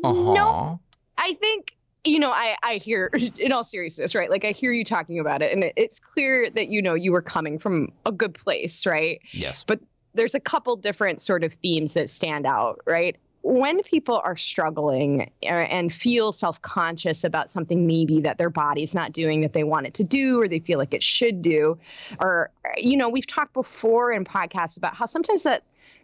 [0.04, 0.34] Uh-huh.
[0.34, 0.80] No,
[1.19, 4.30] I think, you know, I, I hear, in all seriousness, right?
[4.30, 7.12] Like, I hear you talking about it, and it, it's clear that, you know, you
[7.12, 9.22] were coming from a good place, right?
[9.32, 9.64] Yes.
[9.64, 9.80] But
[10.14, 13.16] there's a couple different sort of themes that stand out, right?
[13.44, 18.94] When people are struggling uh, and feel self conscious about something maybe that their body's
[18.94, 21.80] not doing that they want it to do or they feel like it should do,
[22.20, 25.64] or, you know, we've talked before in podcasts about how sometimes that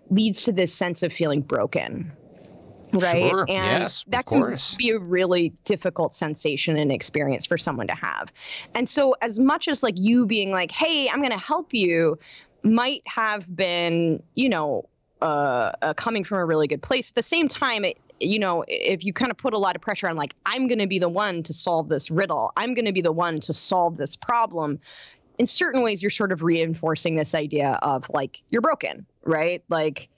[0.09, 2.11] leads to this sense of feeling broken.
[2.93, 3.29] Right.
[3.29, 4.75] Sure, And yes, that can course.
[4.75, 8.31] be a really difficult sensation and experience for someone to have.
[8.75, 12.17] And so, as much as like you being like, hey, I'm going to help you,
[12.63, 14.87] might have been, you know,
[15.21, 17.09] uh, uh, coming from a really good place.
[17.09, 19.81] At the same time, it, you know, if you kind of put a lot of
[19.81, 22.85] pressure on, like, I'm going to be the one to solve this riddle, I'm going
[22.85, 24.79] to be the one to solve this problem.
[25.37, 29.63] In certain ways, you're sort of reinforcing this idea of like you're broken, right?
[29.69, 30.09] Like,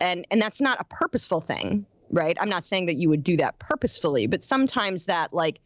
[0.00, 2.36] and and that's not a purposeful thing, right?
[2.40, 5.60] I'm not saying that you would do that purposefully, but sometimes that like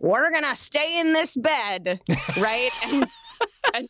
[0.00, 2.00] we're gonna stay in this bed,
[2.36, 2.70] right?
[2.84, 3.06] And,
[3.72, 3.88] and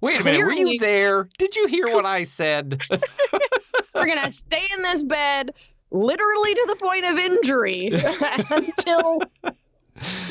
[0.00, 0.40] Wait a minute.
[0.40, 1.28] Were you there?
[1.36, 2.80] Did you hear what I said?
[3.94, 5.50] we're gonna stay in this bed
[5.90, 7.90] literally to the point of injury
[8.50, 9.20] until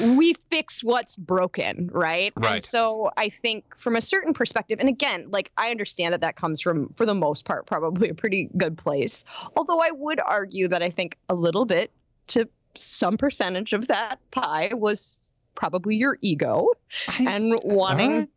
[0.02, 2.32] we fix what's broken right?
[2.36, 2.54] Right.
[2.56, 6.36] and so i think from a certain perspective and again like i understand that that
[6.36, 10.68] comes from for the most part probably a pretty good place although i would argue
[10.68, 11.92] that i think a little bit
[12.28, 16.68] to some percentage of that pie was probably your ego
[17.20, 18.30] and uh, wanting Alright.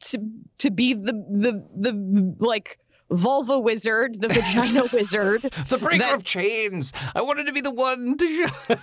[0.00, 0.18] to
[0.58, 2.78] to be the the the like
[3.10, 5.42] vulva wizard, the vagina wizard.
[5.68, 6.92] the breaker that- of chains.
[7.14, 8.50] I wanted to be the one to.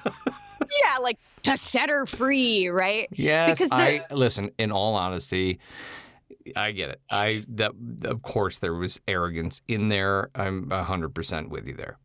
[0.84, 3.08] Yeah, like to set her free, right?
[3.12, 4.52] yes, Because I listen.
[4.58, 5.60] In all honesty,
[6.56, 7.02] I get it.
[7.10, 7.72] I that
[8.06, 10.30] of course there was arrogance in there.
[10.36, 11.98] I'm hundred percent with you there.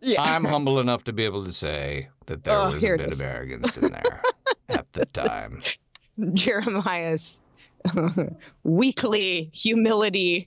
[0.00, 0.22] Yeah.
[0.22, 3.20] I'm humble enough to be able to say that there Oh, was a bit of
[3.22, 4.22] arrogance in there
[4.68, 5.62] at the time.
[6.34, 7.40] Jeremiah's
[8.64, 10.46] weekly humility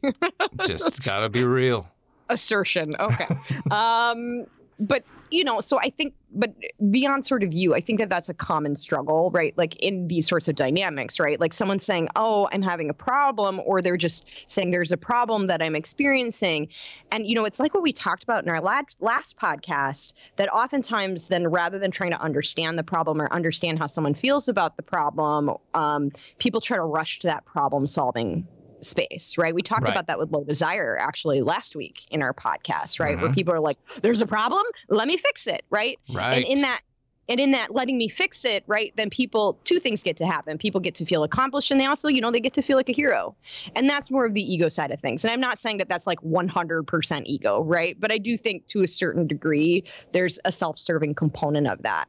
[0.67, 1.87] Just gotta be real.
[2.29, 2.93] assertion.
[2.99, 3.27] Okay.
[3.71, 4.45] um,
[4.79, 6.53] but you know, so I think, but
[6.91, 9.57] beyond sort of you, I think that that's a common struggle, right?
[9.57, 11.39] Like in these sorts of dynamics, right?
[11.39, 15.47] Like someone saying, "Oh, I'm having a problem," or they're just saying, "There's a problem
[15.47, 16.67] that I'm experiencing,"
[17.11, 20.13] and you know, it's like what we talked about in our last last podcast.
[20.35, 24.47] That oftentimes, then rather than trying to understand the problem or understand how someone feels
[24.49, 28.47] about the problem, um, people try to rush to that problem solving
[28.83, 29.53] space, right?
[29.53, 29.91] We talked Right.
[29.91, 33.19] about that with low desire actually last week in our podcast, right?
[33.19, 33.35] Where Mhm.
[33.35, 35.99] people are like, "There's a problem, let me fix it," right?
[36.09, 36.35] Right.
[36.35, 36.81] And in that
[37.29, 38.93] and in that letting me fix it, right?
[38.97, 40.57] Then people two things get to happen.
[40.57, 42.89] People get to feel accomplished and they also, you know, they get to feel like
[42.89, 43.35] a hero.
[43.75, 45.23] And that's more of the ego side of things.
[45.23, 47.95] And I'm not saying that that's like 100% ego, right?
[47.99, 52.07] But I do think to a certain degree there's a self-serving component of that.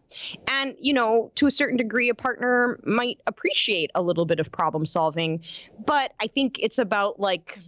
[0.48, 4.50] And, you know, to a certain degree a partner might appreciate a little bit of
[4.50, 5.40] problem solving,
[5.87, 7.59] but I think it's about like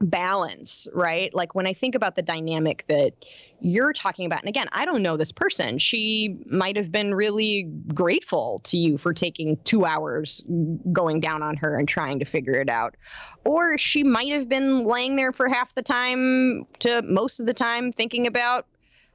[0.00, 1.34] balance, right?
[1.34, 3.12] Like when I think about the dynamic that
[3.60, 5.78] you're talking about, and again, I don't know this person.
[5.78, 10.44] She might have been really grateful to you for taking two hours
[10.92, 12.96] going down on her and trying to figure it out.
[13.44, 17.54] Or she might have been laying there for half the time to most of the
[17.54, 18.66] time thinking about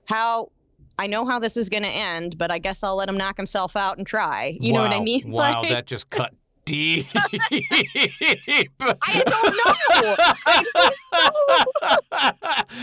[0.05, 0.51] how
[0.97, 3.37] I know how this is going to end, but I guess I'll let him knock
[3.37, 4.57] himself out and try.
[4.59, 5.21] You know what I mean?
[5.31, 6.33] Wow, Like- that just cut
[6.71, 7.07] deep.
[9.01, 9.55] I don't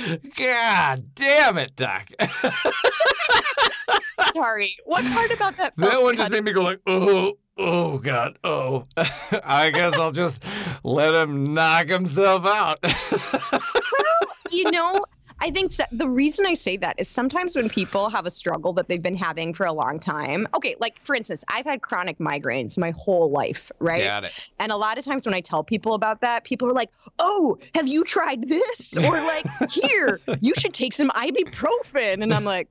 [0.08, 0.18] know.
[0.36, 2.06] God damn it, Doc.
[4.34, 4.76] Sorry.
[4.84, 5.72] What part about that?
[5.78, 8.84] that one just made me go like, oh, oh, God, oh.
[9.44, 10.42] I guess I'll just
[10.84, 12.78] let him knock himself out.
[12.82, 13.62] of-
[14.50, 15.02] you know,
[15.40, 18.72] I think so- the reason I say that is sometimes when people have a struggle
[18.74, 20.46] that they've been having for a long time.
[20.54, 24.04] Okay, like for instance, I've had chronic migraines my whole life, right?
[24.04, 24.32] Got it.
[24.58, 27.58] And a lot of times when I tell people about that, people are like, "Oh,
[27.74, 32.68] have you tried this?" Or like, "Here, you should take some ibuprofen." And I'm like,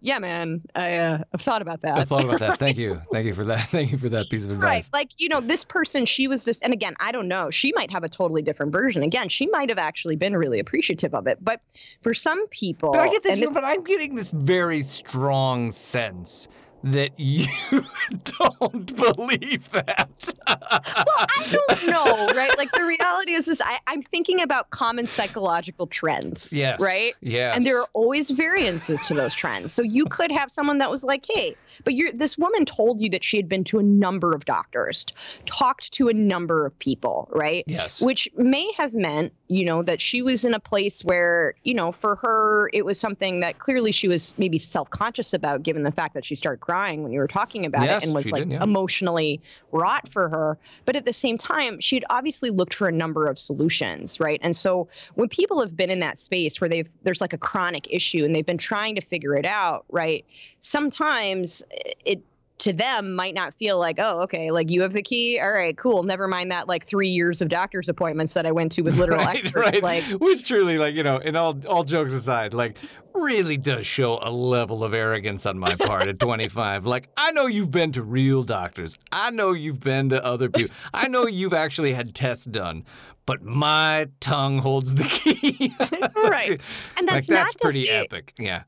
[0.00, 2.58] "Yeah, man, I uh, I've thought about that." I thought about that.
[2.58, 3.00] Thank you.
[3.12, 3.68] Thank you for that.
[3.68, 4.64] Thank you for that piece of advice.
[4.64, 4.88] Right.
[4.92, 7.50] Like, you know, this person, she was just, and again, I don't know.
[7.50, 9.02] She might have a totally different version.
[9.02, 11.38] Again, she might have actually been really appreciative of it.
[11.42, 11.60] But
[12.02, 14.82] for some people, But I get this, and you know, but I'm getting this very
[14.82, 16.48] strong sense
[16.82, 17.46] that you
[18.24, 20.08] don't believe that.
[20.46, 22.56] well, I don't know, right?
[22.56, 26.80] Like the reality is, is I, I'm thinking about common psychological trends, yes.
[26.80, 27.14] right?
[27.20, 27.56] Yes.
[27.56, 29.72] And there are always variances to those trends.
[29.72, 33.10] So you could have someone that was like, "Hey, but you're this woman told you
[33.10, 35.06] that she had been to a number of doctors,
[35.46, 37.64] talked to a number of people, right?
[37.66, 38.00] Yes.
[38.00, 41.90] which may have meant you know that she was in a place where you know
[41.92, 46.14] for her it was something that clearly she was maybe self-conscious about given the fact
[46.14, 48.52] that she started crying when you were talking about Yes, it and was like did,
[48.52, 48.62] yeah.
[48.62, 49.40] emotionally
[49.72, 53.38] wrought for her but at the same time she'd obviously looked for a number of
[53.40, 57.32] solutions right and so when people have been in that space where they've there's like
[57.32, 60.24] a chronic issue and they've been trying to figure it out right
[60.60, 62.22] sometimes it
[62.58, 65.78] to them might not feel like oh okay like you have the key all right
[65.78, 68.94] cool never mind that like three years of doctor's appointments that i went to with
[68.98, 69.82] literal right, experts right.
[69.82, 72.76] like Which truly, like, you know, in all all jokes aside, like
[73.14, 76.86] really does show a level of arrogance on my part at 25.
[76.86, 78.98] Like, I know you've been to real doctors.
[79.10, 80.74] I know you've been to other people.
[80.92, 82.84] I know you've actually had tests done,
[83.26, 85.74] but my tongue holds the key.
[86.28, 86.60] right
[86.96, 88.34] and like that's, that's not pretty epic.
[88.38, 88.62] Yeah.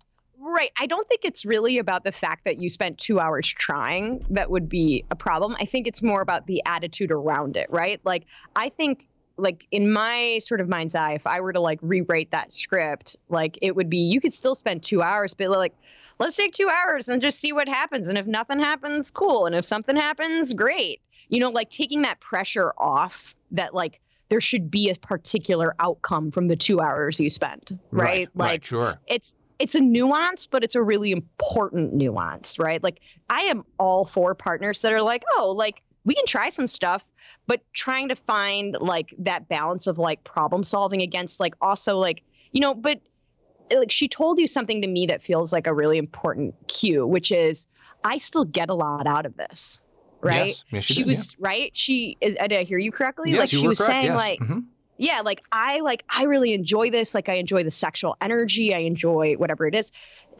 [0.52, 0.70] Right.
[0.78, 4.50] I don't think it's really about the fact that you spent two hours trying that
[4.50, 5.56] would be a problem.
[5.58, 7.98] I think it's more about the attitude around it, right?
[8.04, 11.78] Like, I think, like, in my sort of mind's eye, if I were to like
[11.80, 15.72] rewrite that script, like, it would be you could still spend two hours, but like,
[16.18, 18.10] let's take two hours and just see what happens.
[18.10, 19.46] And if nothing happens, cool.
[19.46, 21.00] And if something happens, great.
[21.30, 26.30] You know, like taking that pressure off that, like, there should be a particular outcome
[26.30, 28.28] from the two hours you spent, right?
[28.34, 28.98] Like, right, sure.
[29.06, 32.82] it's it's a nuance, but it's a really important nuance, right?
[32.82, 36.66] Like I am all for partners that are like, oh, like we can try some
[36.66, 37.04] stuff,
[37.46, 42.22] but trying to find like that balance of like problem solving against like also like,
[42.52, 43.00] you know, but
[43.72, 47.30] like she told you something to me that feels like a really important cue, which
[47.30, 47.66] is
[48.04, 49.80] I still get a lot out of this.
[50.20, 50.48] Right?
[50.48, 51.16] Yes, yes she, She did, yeah.
[51.18, 51.70] was right.
[51.74, 53.30] She is- did I hear you correctly?
[53.32, 54.64] Yes, like she was correct, saying like Mhm.
[55.02, 58.78] Yeah like i like i really enjoy this like i enjoy the sexual energy i
[58.78, 59.90] enjoy whatever it is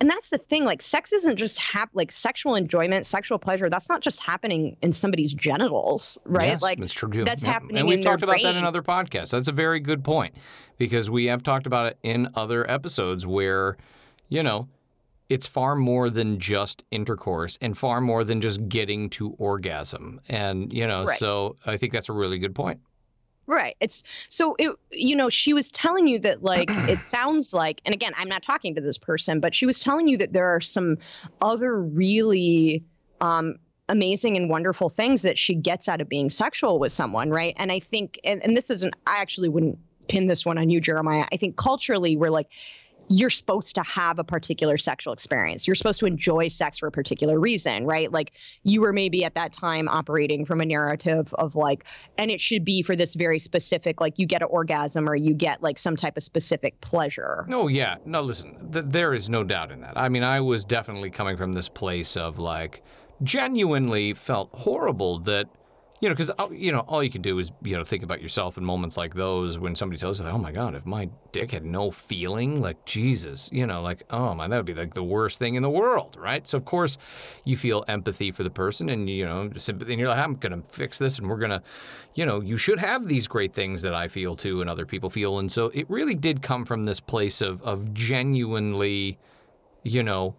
[0.01, 3.89] and that's the thing like sex isn't just hap- like sexual enjoyment sexual pleasure that's
[3.89, 7.11] not just happening in somebody's genitals right Yes, like that's true.
[7.11, 7.25] too.
[7.25, 9.31] that's happening And we've talked about that in other podcasts.
[9.31, 10.35] That's a very good point
[10.79, 13.77] because we have talked about it in other episodes where,
[14.29, 14.69] you know,
[15.29, 20.21] it's far more than just intercourse and far more than just getting to orgasm.
[20.29, 21.19] And, you know, Right.
[21.19, 22.81] so I think that's a really good point.
[23.53, 23.77] Right.
[23.81, 27.95] It's so it you know, she was telling you that like it sounds like and
[27.95, 30.61] again, I'm not talking to this person, but she was telling you that there are
[30.61, 30.97] some
[31.43, 32.83] other really
[33.21, 33.57] um
[33.91, 37.55] amazing and wonderful things that she gets out of being sexual with someone, right?
[37.59, 39.79] And I think and, and this isn't I actually wouldn't
[40.09, 41.27] pin this one on you, Jeremiah.
[41.31, 42.49] I think culturally we're like
[43.09, 45.67] you're supposed to have a particular sexual experience.
[45.67, 48.11] You're supposed to enjoy sex for a particular reason, right?
[48.11, 48.33] Like
[48.63, 51.85] you were maybe at that time operating from a narrative of like,
[52.19, 55.35] and it should be for this very specific, like you get an orgasm or you
[55.35, 57.45] get like some type of specific pleasure.
[57.49, 57.97] No, yeah.
[58.07, 59.99] No, listen, th- there is no doubt in that.
[59.99, 62.83] I mean, I was definitely coming from this place of like,
[63.23, 65.47] genuinely felt horrible that,
[66.03, 68.59] you know, because, you know, all you can do is, you know, think about yourself
[68.59, 71.65] in moments like those when somebody tells you, oh my God, if my dick had
[71.65, 75.39] no feeling, like, Jesus, you know, like, oh man, that would be like the worst
[75.39, 76.45] thing in the world, right?
[76.49, 76.99] So, of course,
[77.45, 80.61] you feel empathy for the person and, you know, sympathy, and you're like, I'm going
[80.61, 81.63] to fix this and we're going to,
[82.17, 85.09] you know, you should have these great things that I feel too and other people
[85.09, 85.39] feel.
[85.39, 89.21] And so it really did come from this place of, of genuinely,
[89.85, 90.35] you know,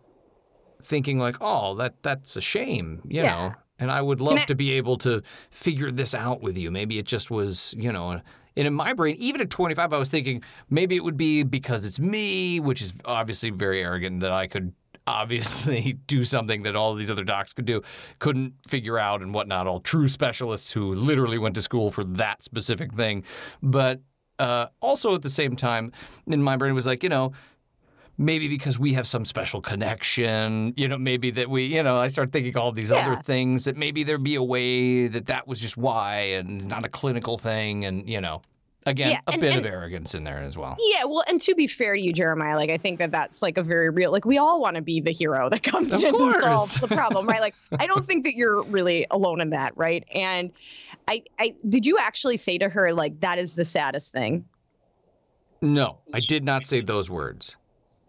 [0.82, 3.32] thinking like, oh, that that's a shame, you Yeah.
[3.32, 3.55] know.
[3.80, 6.71] And I would love I- to be able to figure this out with you.
[6.71, 8.11] Maybe it just was, you know.
[8.55, 11.86] And in my brain, even at 25, I was thinking maybe it would be because
[11.86, 14.74] it's me, which is obviously very arrogant that I could
[15.07, 17.82] obviously do something that all these other docs could do,
[18.19, 19.67] couldn't figure out and whatnot.
[19.67, 23.24] All true specialists who literally went to school for that specific thing.
[23.61, 24.01] But
[24.39, 25.91] uh, also at the same time,
[26.28, 27.34] in my brain, it was like, you know,
[28.18, 32.07] maybe because we have some special connection, you know, maybe that we, you know, I
[32.09, 35.59] start thinking all these other things that maybe there'd be a way that that was
[35.59, 37.86] just why and not a clinical thing.
[37.86, 38.41] And, you know,
[38.86, 40.76] again, Yeah, a and- bit and- of arrogance in there as well.
[40.80, 43.57] Yeah, well, and to be fair to you, Jeremiah, like I think that that's like
[43.57, 44.11] a very real.
[44.11, 46.88] Like we all want to be the hero that comes Of in and solves the
[46.88, 47.41] problem, right?
[47.41, 50.03] Like I don't think that you're really alone in that, right?
[50.14, 50.51] And
[51.07, 54.45] I, I did you actually say to her like that is the saddest thing?
[55.61, 57.55] No, I did not say those words.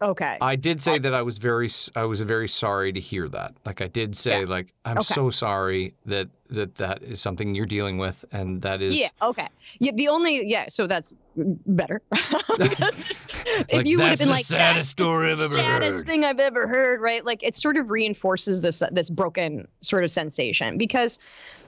[0.01, 0.37] Okay.
[0.41, 3.53] I did say that I was very, I was very sorry to hear that.
[3.65, 4.45] Like I did say, Yeah.
[4.47, 5.13] like I'm Okay.
[5.13, 9.07] so sorry that that that is something you're dealing with, and that is Yeah.
[9.21, 9.47] Okay.
[9.79, 9.93] Yeah.
[9.95, 10.65] The only yeah.
[10.67, 12.01] So that's better.
[12.11, 16.07] if like you would have been the like saddest "That's story I've ever saddest heard.
[16.07, 17.25] thing I've ever heard, right?
[17.25, 21.19] Like it sort of reinforces this this broken sort of sensation because,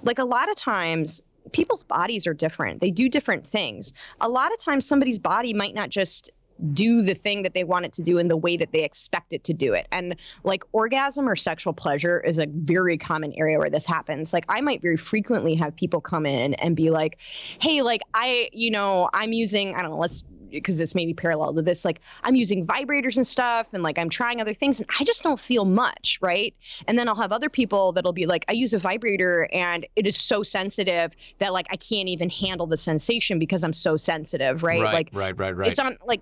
[0.04, 1.22] like a lot of times.
[1.54, 2.82] People's bodies are different.
[2.82, 3.94] They do different things.
[4.20, 6.30] A lot of times, somebody's body might not just
[6.74, 9.34] do the thing that they want it to do in the way that they expect
[9.34, 9.88] it to do it.
[9.91, 14.34] And like orgasm or sexual pleasure is a very common area where this happens.
[14.34, 17.18] Like I might very frequently have people come in and be like,
[17.60, 21.14] "Hey, like I, you know, I'm using, I don't know, let's because this may be
[21.14, 24.80] parallel to this like I'm using vibrators and stuff and like I'm trying other things
[24.80, 26.55] and I just don't feel much, right?
[26.88, 30.08] And then I'll have other people that'll be like I use a vibrator and it
[30.08, 34.64] is so sensitive that like I can't even handle the sensation because I'm so sensitive,
[34.64, 34.82] right?
[34.82, 35.68] Right, Like right, right, right.
[35.68, 36.22] it's on like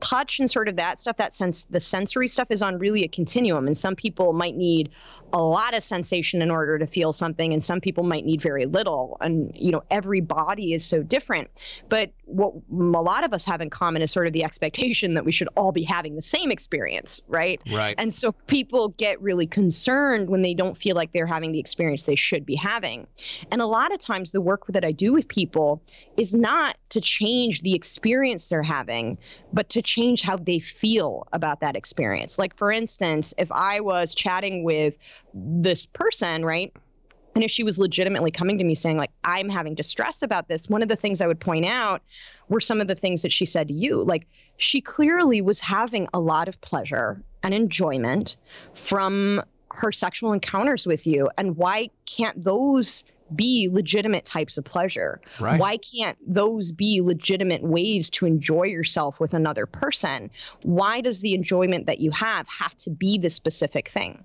[0.00, 3.08] touch and sort of that stuff that sense the sensory stuff is on really a
[3.08, 4.90] continuum and some people might need
[5.32, 8.66] a lot of sensation in order to feel something and some people might need very
[8.66, 11.48] little and you know every body is so different
[11.88, 15.24] but what a lot of us have in common is sort of the expectation that
[15.24, 17.94] we should all be having the same experience right right.
[17.98, 22.02] and so people get really concerned when they don't feel like they're having the experience
[22.02, 23.06] they should be having.
[23.50, 25.82] And a lot of times, the work that I do with people
[26.16, 29.18] is not to change the experience they're having,
[29.52, 32.38] but to change how they feel about that experience.
[32.38, 34.94] Like, for instance, if I was chatting with
[35.32, 36.72] this person, right?
[37.34, 40.68] And if she was legitimately coming to me saying, like, I'm having distress about this,
[40.68, 42.02] one of the things I would point out
[42.48, 44.02] were some of the things that she said to you.
[44.02, 44.26] Like,
[44.56, 48.36] she clearly was having a lot of pleasure and enjoyment
[48.74, 51.28] from her sexual encounters with you.
[51.36, 53.04] And why can't those
[53.34, 55.20] be legitimate types of pleasure?
[55.40, 55.60] Right.
[55.60, 60.30] Why can't those be legitimate ways to enjoy yourself with another person?
[60.62, 64.24] Why does the enjoyment that you have have to be the specific thing?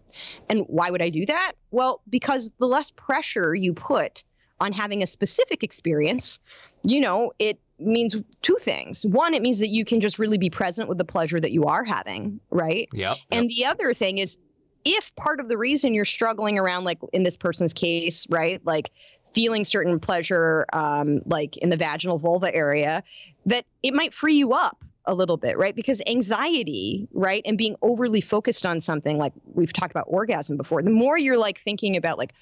[0.50, 1.54] And why would I do that?
[1.72, 4.24] Well, because the less pressure you put
[4.60, 6.40] on having a specific experience,
[6.84, 9.06] you know, it means two things.
[9.06, 11.66] One, it means that you can just really be present with the pleasure that you
[11.66, 12.88] are having, right?
[12.94, 13.18] Yep.
[13.32, 14.38] And the other thing is,
[14.86, 18.92] if part of the reason you're struggling around, like in this person's case, right, like
[19.34, 23.04] feeling certain pleasure, um, like in the vaginal vulva area,
[23.46, 25.76] that it might free you up a little bit, right?
[25.76, 30.84] Because anxiety, right, and being overly focused on something, like we've talked about orgasm before,
[30.84, 32.34] the more you're like thinking about, like,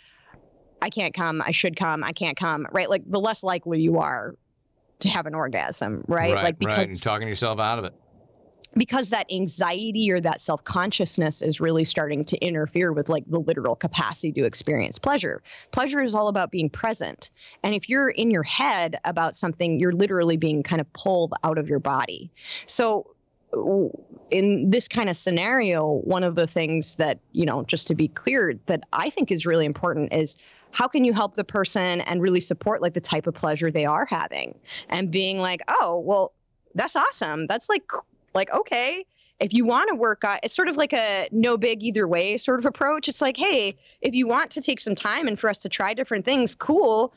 [0.82, 2.90] I can't come, I should come, I can't come, right?
[2.90, 4.36] Like the less likely you are
[5.00, 6.34] to have an orgasm, right?
[6.34, 6.44] Right.
[6.44, 6.78] like right.
[6.80, 7.94] And because talking yourself out of it.
[8.76, 13.76] Because that anxiety or that self-consciousness is really starting to interfere with like the literal
[13.76, 15.41] capacity to experience pleasure.
[15.72, 17.32] Pleasure is all about being present.
[17.63, 21.57] And if you're in your head about something you're literally being kind of pulled out
[21.57, 22.32] of your body.
[22.65, 23.15] So
[24.30, 28.07] in this kind of scenario one of the things that you know just to be
[28.07, 30.38] clear that i think is really important is
[30.72, 33.86] how can you help the person and really support like the type of pleasure they
[33.86, 34.57] are having?
[34.89, 36.34] And being like oh well
[36.76, 37.47] that's awesome.
[37.47, 37.84] That's like
[38.40, 39.06] like, okay,
[39.40, 42.38] if you want to work on it's sort of like a no big either way
[42.38, 43.08] sort of approach.
[43.08, 45.94] It's like, hey, if you want to take some time and for us to try
[45.94, 47.14] different things, cool.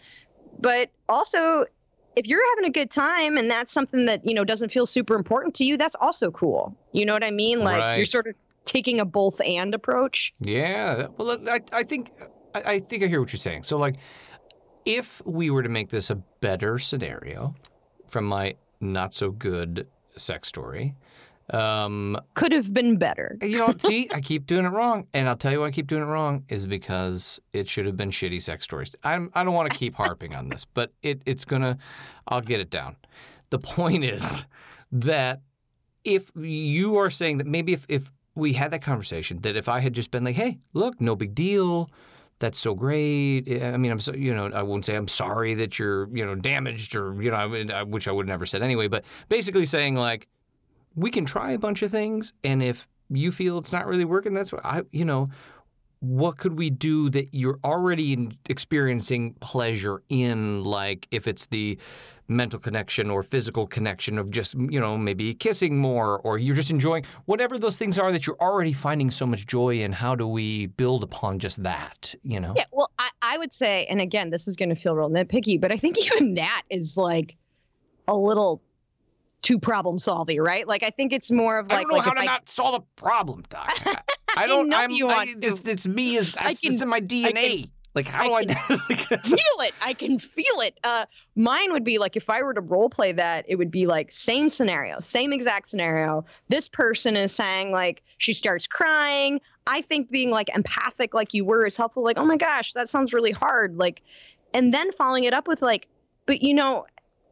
[0.59, 1.67] But also,
[2.15, 5.15] if you're having a good time and that's something that, you know, doesn't feel super
[5.15, 6.77] important to you, that's also cool.
[6.93, 7.61] You know what I mean?
[7.61, 7.97] Like right.
[7.97, 10.33] you're sort of taking a both and approach.
[10.41, 11.07] Yeah.
[11.17, 12.13] Well, I, I think
[12.55, 13.65] I, I think I hear what you're saying.
[13.65, 13.97] So like
[14.85, 17.55] if we were to make this a better scenario
[18.09, 20.95] from my not so good sex story.
[21.53, 23.37] Um, Could have been better.
[23.43, 25.87] you know, see, I keep doing it wrong, and I'll tell you why I keep
[25.87, 28.97] doing it wrong is because it should have been shitty sex stories.
[29.05, 31.79] I'm, I don't want to keep harping on this, but it, it's gonna.
[32.27, 32.97] I'll get it down.
[33.51, 34.47] The point is
[34.93, 35.43] that
[36.05, 39.81] if you are saying that maybe if, if we had that conversation, that if I
[39.81, 41.89] had just been like, hey, look, no big deal
[42.43, 43.49] that's so great.
[43.63, 46.35] I mean, I'm so, you know, I won't say I'm sorry that you're, you know,
[46.35, 50.27] damaged or, you know, I, which I would never said anyway, but basically saying like,
[50.95, 52.33] we can try a bunch of things.
[52.45, 55.31] And if you feel it's not really working, that's what I, you know,
[56.03, 61.79] what could we do that you're already experiencing pleasure in like if it's the
[62.27, 66.73] mental connection or physical connection of just you know maybe kissing more or you're just
[66.73, 70.27] enjoying whatever those things are that you're already finding so much joy in how do
[70.27, 74.31] we build upon just that you know yeah well i, I would say and again
[74.31, 77.37] this is going to feel real nitpicky but i think even that is like
[78.09, 78.61] a little
[79.43, 80.67] too problem solving, right?
[80.67, 82.25] Like I think it's more of like I don't know like how to I...
[82.25, 83.71] not solve a problem, Doc.
[84.37, 84.73] I don't.
[84.73, 86.15] I am you I, it's, it's, me.
[86.15, 87.69] Is it's, it's in my DNA.
[87.95, 89.75] like how I do I feel it?
[89.83, 90.79] I can feel it.
[90.83, 91.05] Uh,
[91.37, 94.11] mine would be like if I were to role play that, it would be like
[94.11, 96.25] same scenario, same exact scenario.
[96.49, 99.41] This person is saying like she starts crying.
[99.67, 102.03] I think being like empathic, like you were, is helpful.
[102.03, 103.77] Like oh my gosh, that sounds really hard.
[103.77, 104.03] Like,
[104.55, 105.89] and then following it up with like,
[106.27, 106.87] but you know,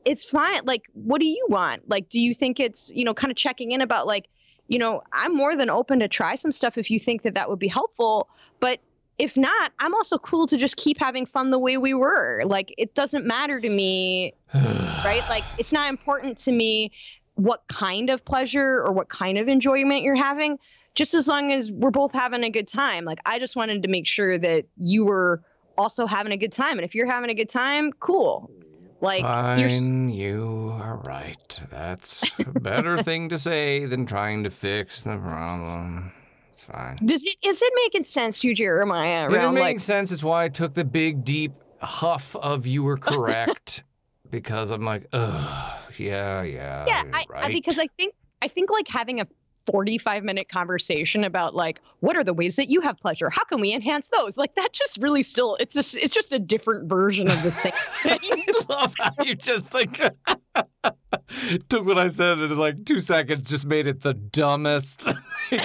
[0.05, 0.61] it's fine.
[0.65, 1.89] Like, what do you want?
[1.89, 4.29] Like, do you think it's, you know, kind of checking in about like,
[4.69, 7.51] you know, I'm more than open to try some stuff if you think that that
[7.51, 8.29] would be helpful.
[8.61, 8.81] But
[9.19, 12.43] if not, I'm also cool to just keep having fun the way we were.
[12.47, 14.35] Like, it doesn't matter to me,
[15.05, 15.29] right?
[15.29, 16.93] Like, it's not important to me
[17.35, 20.59] what kind of pleasure or what kind of enjoyment you're having,
[20.95, 23.05] just as long as we're both having a good time.
[23.05, 25.43] Like, I just wanted to make sure that you were
[25.77, 26.79] also having a good time.
[26.79, 28.51] And if you're having a good time, cool.
[29.01, 31.61] Like Fine, you are right.
[31.71, 36.13] That's a better thing to say than trying to fix the problem.
[36.53, 36.97] It's fine.
[37.05, 39.27] Does it is it making sense to you, Jeremiah?
[39.27, 39.81] It is making like...
[39.81, 40.13] sense.
[40.13, 43.85] It's why I took the big deep huff of you were correct.
[44.31, 46.85] because I'm like, ugh, yeah, yeah.
[46.87, 47.45] Yeah, I, right.
[47.45, 49.27] I, because I think I think like having a
[49.67, 53.31] 45 minute conversation about like what are the ways that you have pleasure?
[53.31, 54.37] How can we enhance those?
[54.37, 57.73] Like that just really still it's just it's just a different version of the same
[58.03, 59.99] thing i love how you just like
[61.69, 65.09] took what i said in like two seconds just made it the dumbest.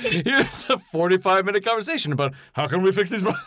[0.00, 3.44] Here's a 45 minute conversation about how can we fix these problems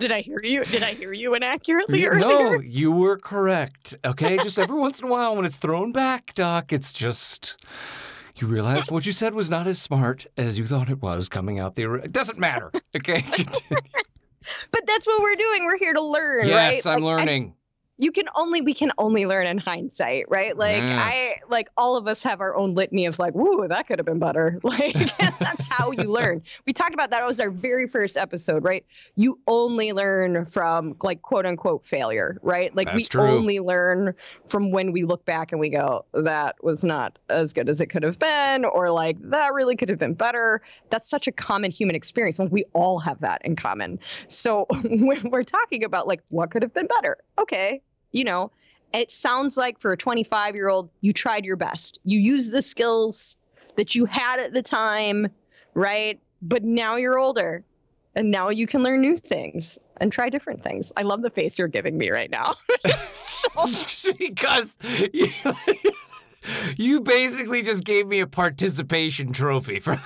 [0.00, 0.64] did I hear you?
[0.64, 3.96] Did I hear you inaccurately you, No, you were correct.
[4.04, 7.56] Okay, just every once in a while when it's thrown back, Doc, it's just
[8.36, 11.60] you realize what you said was not as smart as you thought it was coming
[11.60, 11.94] out the.
[11.94, 12.70] It doesn't matter.
[12.96, 13.24] Okay.
[13.68, 15.64] but that's what we're doing.
[15.64, 16.46] We're here to learn.
[16.46, 16.94] Yes, right?
[16.94, 17.54] I'm like, learning
[17.98, 20.56] you can only we can only learn in hindsight right?
[20.56, 20.98] Like yes.
[21.00, 24.06] i like all of us have our own litany of like whoa that could have
[24.06, 24.60] been better.
[24.74, 24.94] Like
[25.38, 26.42] that's how you learn.
[26.66, 28.84] We talked about that it was our very first episode right?
[29.14, 32.74] You only learn from like quote unquote failure right?
[32.74, 33.22] Like that's we true.
[33.22, 34.14] only learn
[34.48, 37.86] from when we look back and we go that was not as good as it
[37.86, 40.62] could have been or like that really could have been better.
[40.90, 42.38] That's such a common human experience.
[42.38, 44.00] Like we all have that in common.
[44.28, 47.82] So when we're talking about like what could have been better okay
[48.14, 48.50] you know,
[48.94, 51.98] it sounds like for a 25 year old, you tried your best.
[52.04, 53.36] You used the skills
[53.76, 55.26] that you had at the time,
[55.74, 56.20] right?
[56.40, 57.64] But now you're older
[58.14, 60.92] and now you can learn new things and try different things.
[60.96, 62.54] I love the face you're giving me right now.
[64.18, 64.78] because
[65.12, 65.32] you,
[66.76, 70.00] you, basically just gave me a participation trophy for.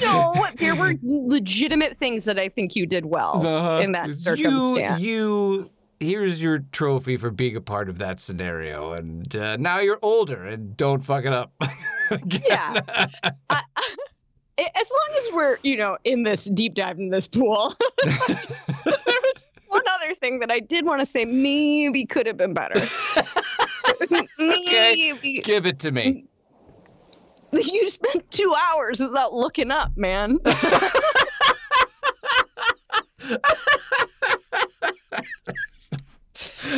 [0.00, 5.00] No, there were legitimate things that I think you did well in that circumstance.
[5.00, 5.70] You, you
[6.00, 8.92] here's your trophy for being a part of that scenario.
[8.92, 11.52] And uh, now you're older and don't fuck it up.
[12.10, 12.80] Yeah.
[13.48, 13.62] I,
[14.58, 17.74] as long as we're, you know, in this deep dive in this pool,
[18.04, 18.14] there
[18.84, 22.86] was one other thing that I did want to say maybe could have been better.
[24.38, 25.40] maybe.
[25.42, 26.26] Give it to me.
[27.64, 30.40] You spent two hours without looking up, man.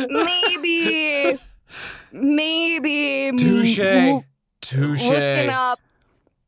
[0.09, 1.39] maybe,
[2.11, 3.31] maybe.
[3.37, 4.23] Touche.
[4.61, 5.03] Touche.
[5.03, 5.79] Looking up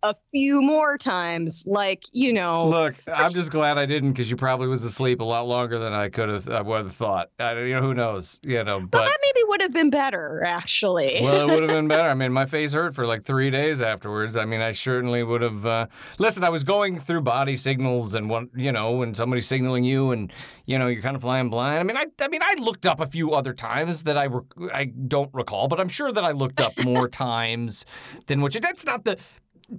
[0.01, 2.67] a few more times, like you know.
[2.67, 5.91] Look, I'm just glad I didn't because you probably was asleep a lot longer than
[5.93, 6.47] I could have.
[6.49, 7.31] I would have thought.
[7.39, 8.39] I, you know, who knows?
[8.43, 11.19] You know, But but that maybe would have been better, actually.
[11.21, 12.09] well, it would have been better.
[12.09, 14.37] I mean, my face hurt for like three days afterwards.
[14.37, 15.65] I mean, I certainly would have.
[15.65, 15.87] Uh,
[16.17, 20.11] listen, I was going through body signals and what you know, when somebody's signaling you,
[20.11, 20.31] and
[20.65, 21.79] you know, you're kind of flying blind.
[21.79, 24.71] I mean, I, I mean, I looked up a few other times that I, rec-
[24.73, 27.85] I don't recall, but I'm sure that I looked up more times
[28.27, 28.61] than what you.
[28.61, 29.17] That's not the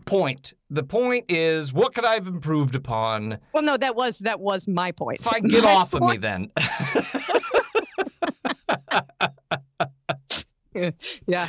[0.04, 0.54] point.
[0.70, 3.38] The point is, what could I have improved upon?
[3.52, 5.20] well, no, that was that was my point.
[5.22, 6.50] Fine, get My off of me then.
[11.26, 11.48] yeah.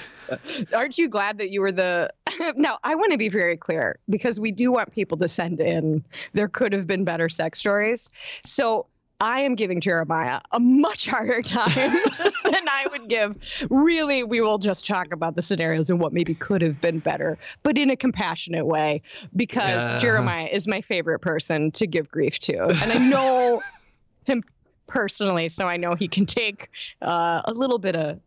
[0.73, 2.09] Aren't you glad that you were the?
[2.55, 6.03] no, I want to be very clear because we do want people to send in.
[6.33, 8.09] There could have been better sex stories.
[8.43, 8.87] So
[9.21, 11.69] I am giving Jeremiah a much harder time
[12.43, 13.35] than I would give.
[13.69, 17.37] Really, we will just talk about the scenarios and what maybe could have been better,
[17.61, 19.03] but in a compassionate way
[19.35, 19.99] because Yeah.
[19.99, 22.63] Jeremiah is my favorite person to give grief to.
[22.81, 23.61] And I know
[24.25, 24.43] him
[24.87, 26.69] personally, so I know he can take
[27.03, 28.19] uh, a little bit of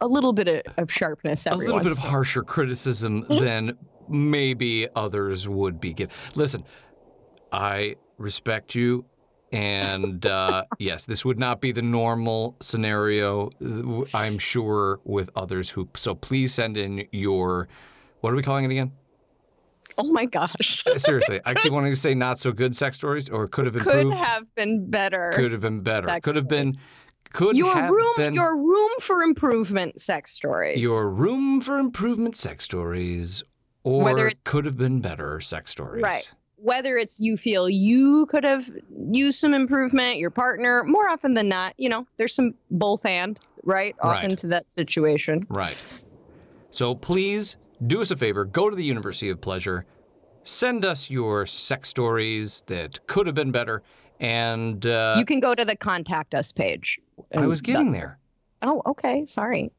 [0.00, 5.48] a little bit of, of sharpness a little bit of harsher criticism than maybe others
[5.48, 6.14] would be given.
[6.34, 6.64] Listen,
[7.52, 9.06] I respect you.
[9.56, 15.70] And uh, yes, this would not be the normal scenario, uh, I'm sure, with others
[15.70, 15.88] who.
[15.96, 17.68] So please send in your.
[18.20, 18.92] What are we calling it again?
[19.98, 20.84] Oh my gosh.
[20.96, 24.12] Seriously, I keep wanting to say not so good sex stories or could have improved.
[24.12, 25.32] Could have been better.
[25.34, 26.20] Could have been better.
[26.20, 26.76] Could have been.
[27.32, 28.34] Could your have room been.
[28.34, 30.78] your room for improvement sex stories.
[30.78, 33.42] Your room for improvement sex stories,
[33.84, 36.02] or could have been better sex stories.
[36.02, 36.30] Right.
[36.66, 38.68] Whether it's you feel you could have
[39.12, 43.38] used some improvement, your partner, more often than not, you know, there's some both and,
[43.62, 43.94] right?
[44.02, 44.38] Often Right.
[44.38, 45.46] to that situation.
[45.48, 45.76] Right.
[46.70, 47.56] So please
[47.86, 48.44] do us a favor.
[48.44, 49.86] Go to the University of Pleasure.
[50.42, 53.84] Send us your sex stories that could have been better.
[54.18, 56.98] And uh, you can go to the contact us page.
[57.32, 58.18] I was getting there.
[58.62, 59.24] Oh, okay.
[59.24, 59.70] Sorry.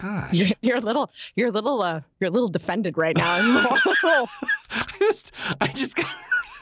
[0.00, 0.32] Gosh.
[0.32, 3.66] You're, you're a little, you're a little, uh, you're a little defended right now.
[5.00, 6.06] I just, I just got.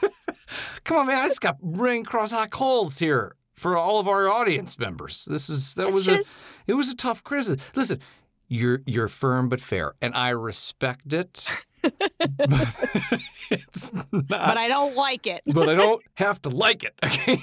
[0.83, 1.21] Come on, man!
[1.23, 5.25] I just got ring cross hot coals here for all of our audience members.
[5.25, 7.59] This is that It's was just- a it was a tough criticism.
[7.75, 7.99] Listen,
[8.47, 11.47] you're you're firm but fair, and I respect it.
[11.81, 11.93] but
[13.51, 14.07] it's not.
[14.27, 15.41] but I don't like it.
[15.45, 16.93] but I don't have to like it.
[17.03, 17.39] Okay.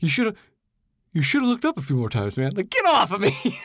[0.00, 0.36] you should have.
[1.12, 2.52] You should have looked up a few more times, man.
[2.54, 3.58] Like, get off of me.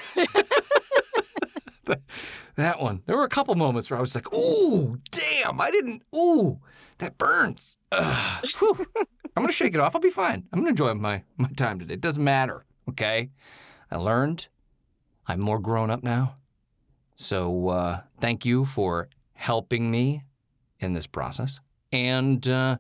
[2.56, 3.02] that one.
[3.06, 5.60] There were a couple moments where I was like, "Ooh, damn!
[5.60, 6.04] I didn't.
[6.16, 6.60] Ooh,
[7.00, 8.42] that burns." I'm
[9.36, 9.96] gonna shake it off.
[9.96, 10.44] I'll be fine.
[10.52, 11.96] I'm gonna enjoy my my time today.
[11.96, 12.66] It doesn't matter.
[12.90, 13.30] Okay.
[13.92, 14.48] I learned.
[15.28, 16.38] I'm more grown up now.
[17.16, 20.24] So uh, thank you for helping me
[20.80, 21.60] in this process.
[21.92, 22.78] And uh,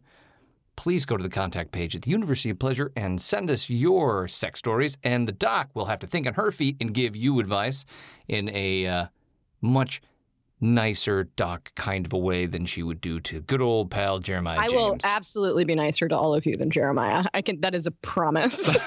[0.75, 4.27] please go to the contact page at the University of Pleasure and send us your
[4.27, 4.97] sex stories.
[5.03, 7.85] And the doc will have to think on her feet and give you advice
[8.27, 9.05] in a uh,
[9.61, 10.01] much
[10.61, 14.57] nicer doc kind of a way than she would do to good old pal Jeremiah
[14.57, 14.73] I James.
[14.73, 17.25] will absolutely be nicer to all of you than Jeremiah.
[17.33, 17.59] I can.
[17.61, 18.75] That is a promise.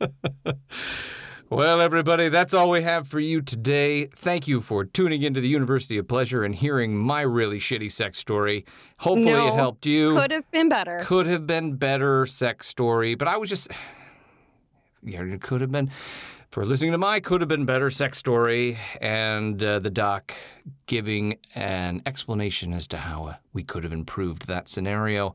[1.50, 4.08] Well, everybody, that's all we have for you today.
[4.08, 8.18] Thank you for tuning into the University of Pleasure and hearing my really shitty sex
[8.18, 8.66] story.
[8.98, 10.12] Hopefully, No, it helped you.
[10.12, 11.00] Could have been better.
[11.04, 13.68] Could have been better sex story, but I was just.
[15.02, 15.90] Yeah, it could have been.
[16.50, 20.34] For listening to my could have been better sex story and uh, the doc
[20.84, 25.34] giving an explanation as to how uh, we could have improved that scenario.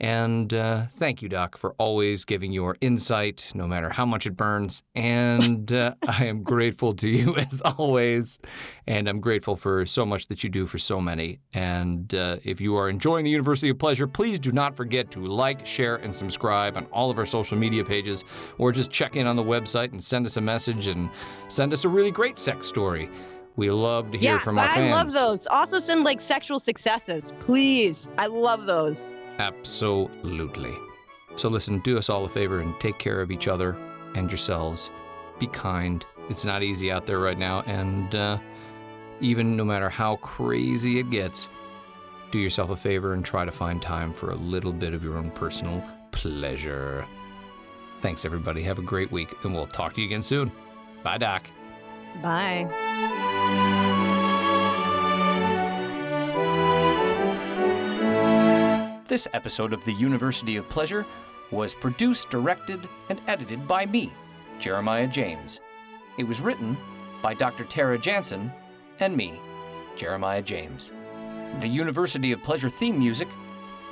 [0.00, 4.36] And uh, thank you, Doc, for always giving your insight, no matter how much it
[4.36, 4.82] burns.
[4.94, 8.38] And uh, I am grateful to you as always.
[8.86, 11.40] And I'm grateful for so much that you do for so many.
[11.52, 15.26] And uh, if you are enjoying the University of Pleasure, please do not forget to
[15.26, 18.24] like, share, and subscribe on all of our social media pages,
[18.58, 21.10] or just check in on the website and send us a message and
[21.48, 23.10] send us a really great sex story.
[23.56, 24.92] We love to hear yeah, from our I fans.
[24.92, 25.46] I love those.
[25.48, 28.08] Also, send like sexual successes, please.
[28.16, 29.12] I love those.
[29.38, 30.74] Absolutely.
[31.36, 33.76] So listen, do us all a favor and take care of each other
[34.14, 34.90] and yourselves.
[35.38, 36.04] Be kind.
[36.28, 38.38] It's not easy out there right now, and uh,
[39.20, 41.48] even no matter how crazy it gets,
[42.30, 45.16] do yourself a favor and try to find time for a little bit of your
[45.16, 47.06] own personal pleasure.
[48.00, 48.62] Thanks, everybody.
[48.62, 50.52] Have a great week, and we'll talk to you again soon.
[51.02, 51.44] Bye, Doc.
[52.22, 53.66] Bye.
[59.08, 61.06] This episode of the University of Pleasure
[61.50, 64.12] was produced, directed, and edited by me,
[64.60, 65.62] Jeremiah James.
[66.18, 66.76] It was written
[67.22, 67.64] by Dr.
[67.64, 68.52] Tara Jansen
[69.00, 69.40] and me,
[69.96, 70.92] Jeremiah James.
[71.60, 73.28] The University of Pleasure theme music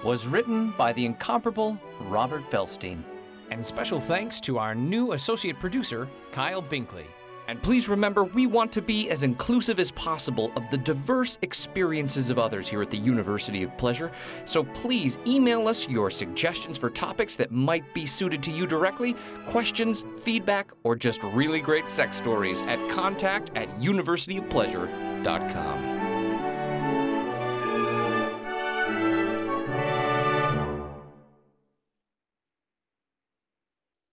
[0.05, 3.03] was written by the incomparable Robert Felstein.
[3.51, 7.07] And special thanks to our new associate producer, Kyle Binkley.
[7.49, 12.31] And please remember, we want to be as inclusive as possible of the diverse experiences
[12.31, 14.11] of others here at the University of Pleasure.
[14.45, 19.15] So please email us your suggestions for topics that might be suited to you directly,
[19.47, 25.96] questions, feedback, or just really great sex stories at contact at universityofpleasure.com.